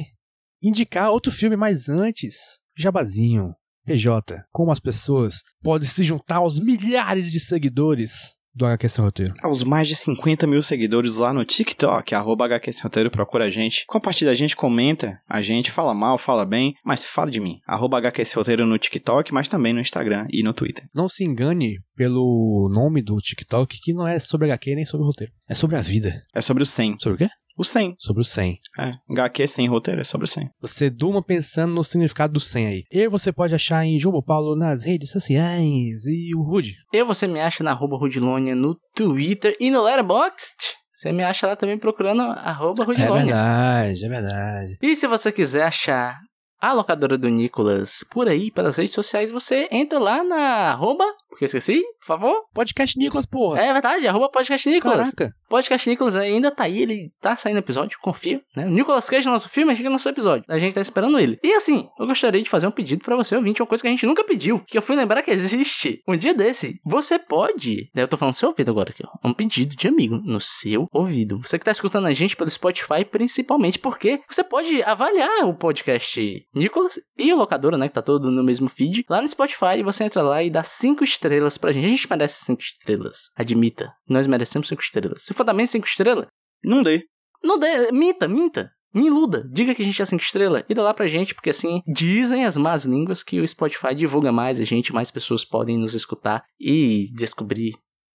[0.62, 2.36] indicar outro filme, mas antes,
[2.76, 3.54] Jabazinho.
[3.84, 9.34] PJ, como as pessoas podem se juntar aos milhares de seguidores do HQ Sem Roteiro?
[9.42, 13.50] Aos mais de 50 mil seguidores lá no TikTok, arroba HQ Sem Roteiro, procura a
[13.50, 17.60] gente, compartilha a gente, comenta a gente, fala mal, fala bem, mas fala de mim.
[17.66, 20.84] Arroba HQ Sem Roteiro no TikTok, mas também no Instagram e no Twitter.
[20.94, 25.32] Não se engane pelo nome do TikTok, que não é sobre HQ nem sobre roteiro.
[25.48, 26.22] É sobre a vida.
[26.34, 26.96] É sobre o 100.
[26.98, 27.28] Sobre o quê?
[27.58, 27.96] O 100.
[27.98, 28.58] Sobre o 100.
[28.78, 30.50] É, HQ 100 roteiro é sobre o 100.
[30.60, 32.84] Você durma pensando no significado do 100 aí.
[32.90, 36.74] E você pode achar em João Paulo nas redes sociais e o Rude.
[36.92, 40.82] E você me acha na arroba Rudilonia no Twitter e no Letterboxd.
[40.94, 43.22] Você me acha lá também procurando arroba Rudilonia.
[43.22, 44.78] É verdade, é verdade.
[44.80, 46.16] E se você quiser achar
[46.60, 51.44] a locadora do Nicolas por aí, pelas redes sociais, você entra lá na arroba, porque
[51.44, 52.44] eu esqueci, por favor.
[52.52, 53.60] Podcast Nicolas, porra.
[53.60, 55.10] É verdade, arroba Podcast Nicolas.
[55.10, 55.34] Caraca.
[55.48, 58.66] Podcast Nicolas ainda tá aí, ele tá saindo episódio, confia, né?
[58.66, 60.44] O Nicolas Cage no nosso filme, a gente no seu episódio.
[60.46, 61.38] A gente tá esperando ele.
[61.42, 63.90] E assim, eu gostaria de fazer um pedido para você, ouvinte, uma coisa que a
[63.90, 66.02] gente nunca pediu, que eu fui lembrar que existe.
[66.06, 69.32] Um dia desse, você pode, eu tô falando no seu ouvido agora aqui, ó, um
[69.32, 71.38] pedido de amigo no seu ouvido.
[71.38, 76.46] Você que tá escutando a gente pelo Spotify, principalmente porque você pode avaliar o podcast
[76.54, 77.88] Nicolas e o Locadora, né?
[77.88, 79.04] Que tá todo no mesmo feed.
[79.08, 81.21] Lá no Spotify, você entra lá e dá cinco estrelas
[81.60, 81.86] pra gente.
[81.86, 83.30] A gente merece cinco estrelas.
[83.36, 83.92] Admita.
[84.08, 85.22] Nós merecemos cinco estrelas.
[85.22, 86.26] Se for também cinco estrelas,
[86.64, 87.04] não dê.
[87.42, 87.90] Não dê.
[87.92, 88.70] Minta, minta.
[88.94, 91.48] Me iluda, diga que a gente é 5 estrelas e dá lá pra gente, porque
[91.48, 95.78] assim, dizem as más línguas que o Spotify divulga mais a gente, mais pessoas podem
[95.78, 97.72] nos escutar e descobrir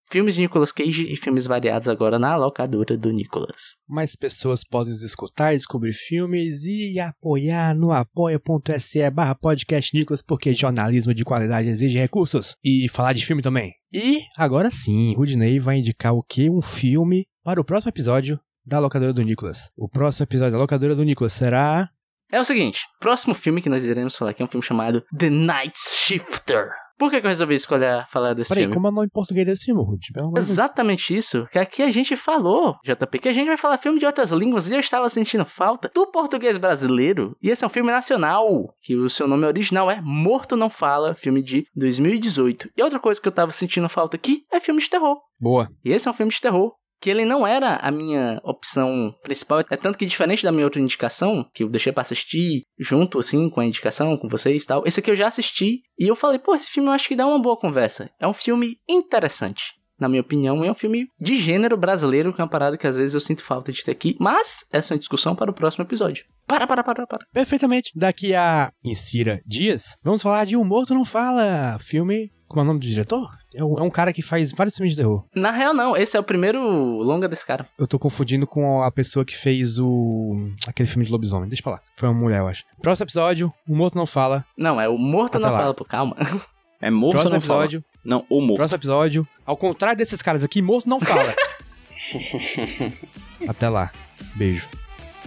[0.09, 3.75] Filmes de Nicolas Cage e filmes variados agora na locadora do Nicolas.
[3.85, 10.53] Mais pessoas podem nos escutar, descobrir filmes e apoiar no apoia.se barra podcast Nicolas, porque
[10.53, 12.55] jornalismo de qualidade exige recursos.
[12.63, 13.73] E falar de filme também.
[13.93, 16.49] E agora sim, Rudney vai indicar o que?
[16.49, 19.69] Um filme para o próximo episódio da locadora do Nicolas.
[19.75, 21.89] O próximo episódio da locadora do Nicolas será...
[22.31, 25.29] É o seguinte, próximo filme que nós iremos falar aqui é um filme chamado The
[25.29, 26.69] Night Shifter.
[26.97, 28.73] Por que, que eu resolvi escolher falar desse Peraí, filme?
[28.73, 30.09] como é o nome em português desse filme, Ruth?
[30.35, 31.45] Exatamente isso.
[31.51, 34.69] Que aqui a gente falou, JP, que a gente vai falar filme de outras línguas
[34.69, 37.35] e eu estava sentindo falta do português brasileiro.
[37.41, 38.47] E esse é um filme nacional,
[38.81, 42.69] que o seu nome original é Morto Não Fala, filme de 2018.
[42.75, 45.17] E outra coisa que eu estava sentindo falta aqui é filme de terror.
[45.39, 45.69] Boa.
[45.85, 49.59] E esse é um filme de terror que ele não era a minha opção principal.
[49.69, 53.49] É tanto que diferente da minha outra indicação, que eu deixei para assistir junto assim
[53.49, 56.39] com a indicação com vocês e tal, esse aqui eu já assisti e eu falei,
[56.39, 58.09] pô, esse filme eu acho que dá uma boa conversa.
[58.19, 59.77] É um filme interessante.
[59.99, 62.95] Na minha opinião, é um filme de gênero brasileiro, que é uma parada que às
[62.95, 64.15] vezes eu sinto falta de ter aqui.
[64.19, 66.23] Mas essa é uma discussão para o próximo episódio.
[66.45, 67.25] Para, para, para, para.
[67.33, 67.91] Perfeitamente.
[67.95, 72.67] Daqui a Insira Dias, vamos falar de Um Morto Não Fala, filme como é o
[72.67, 73.29] nome do diretor?
[73.53, 75.25] É um, é um, cara que faz vários filmes de terror.
[75.35, 75.97] Na real, não.
[75.97, 77.67] Esse é o primeiro longa desse cara.
[77.77, 80.51] Eu tô confundindo com a pessoa que fez o.
[80.65, 81.49] aquele filme de lobisomem.
[81.49, 81.81] Deixa pra lá.
[81.95, 82.63] Foi uma mulher, eu acho.
[82.81, 84.45] Próximo episódio: O Morto Não Fala.
[84.57, 85.59] Não, é o Morto Até Não lá.
[85.59, 86.15] Fala, pô, calma.
[86.79, 88.01] É Morto Próximo Não episódio, Fala.
[88.05, 88.57] Não, o Morto.
[88.57, 91.33] Próximo episódio: Ao contrário desses caras aqui, Morto Não Fala.
[93.49, 93.91] Até lá.
[94.35, 94.69] Beijo.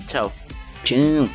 [0.07, 0.33] Tchau.
[0.85, 1.29] Tchau.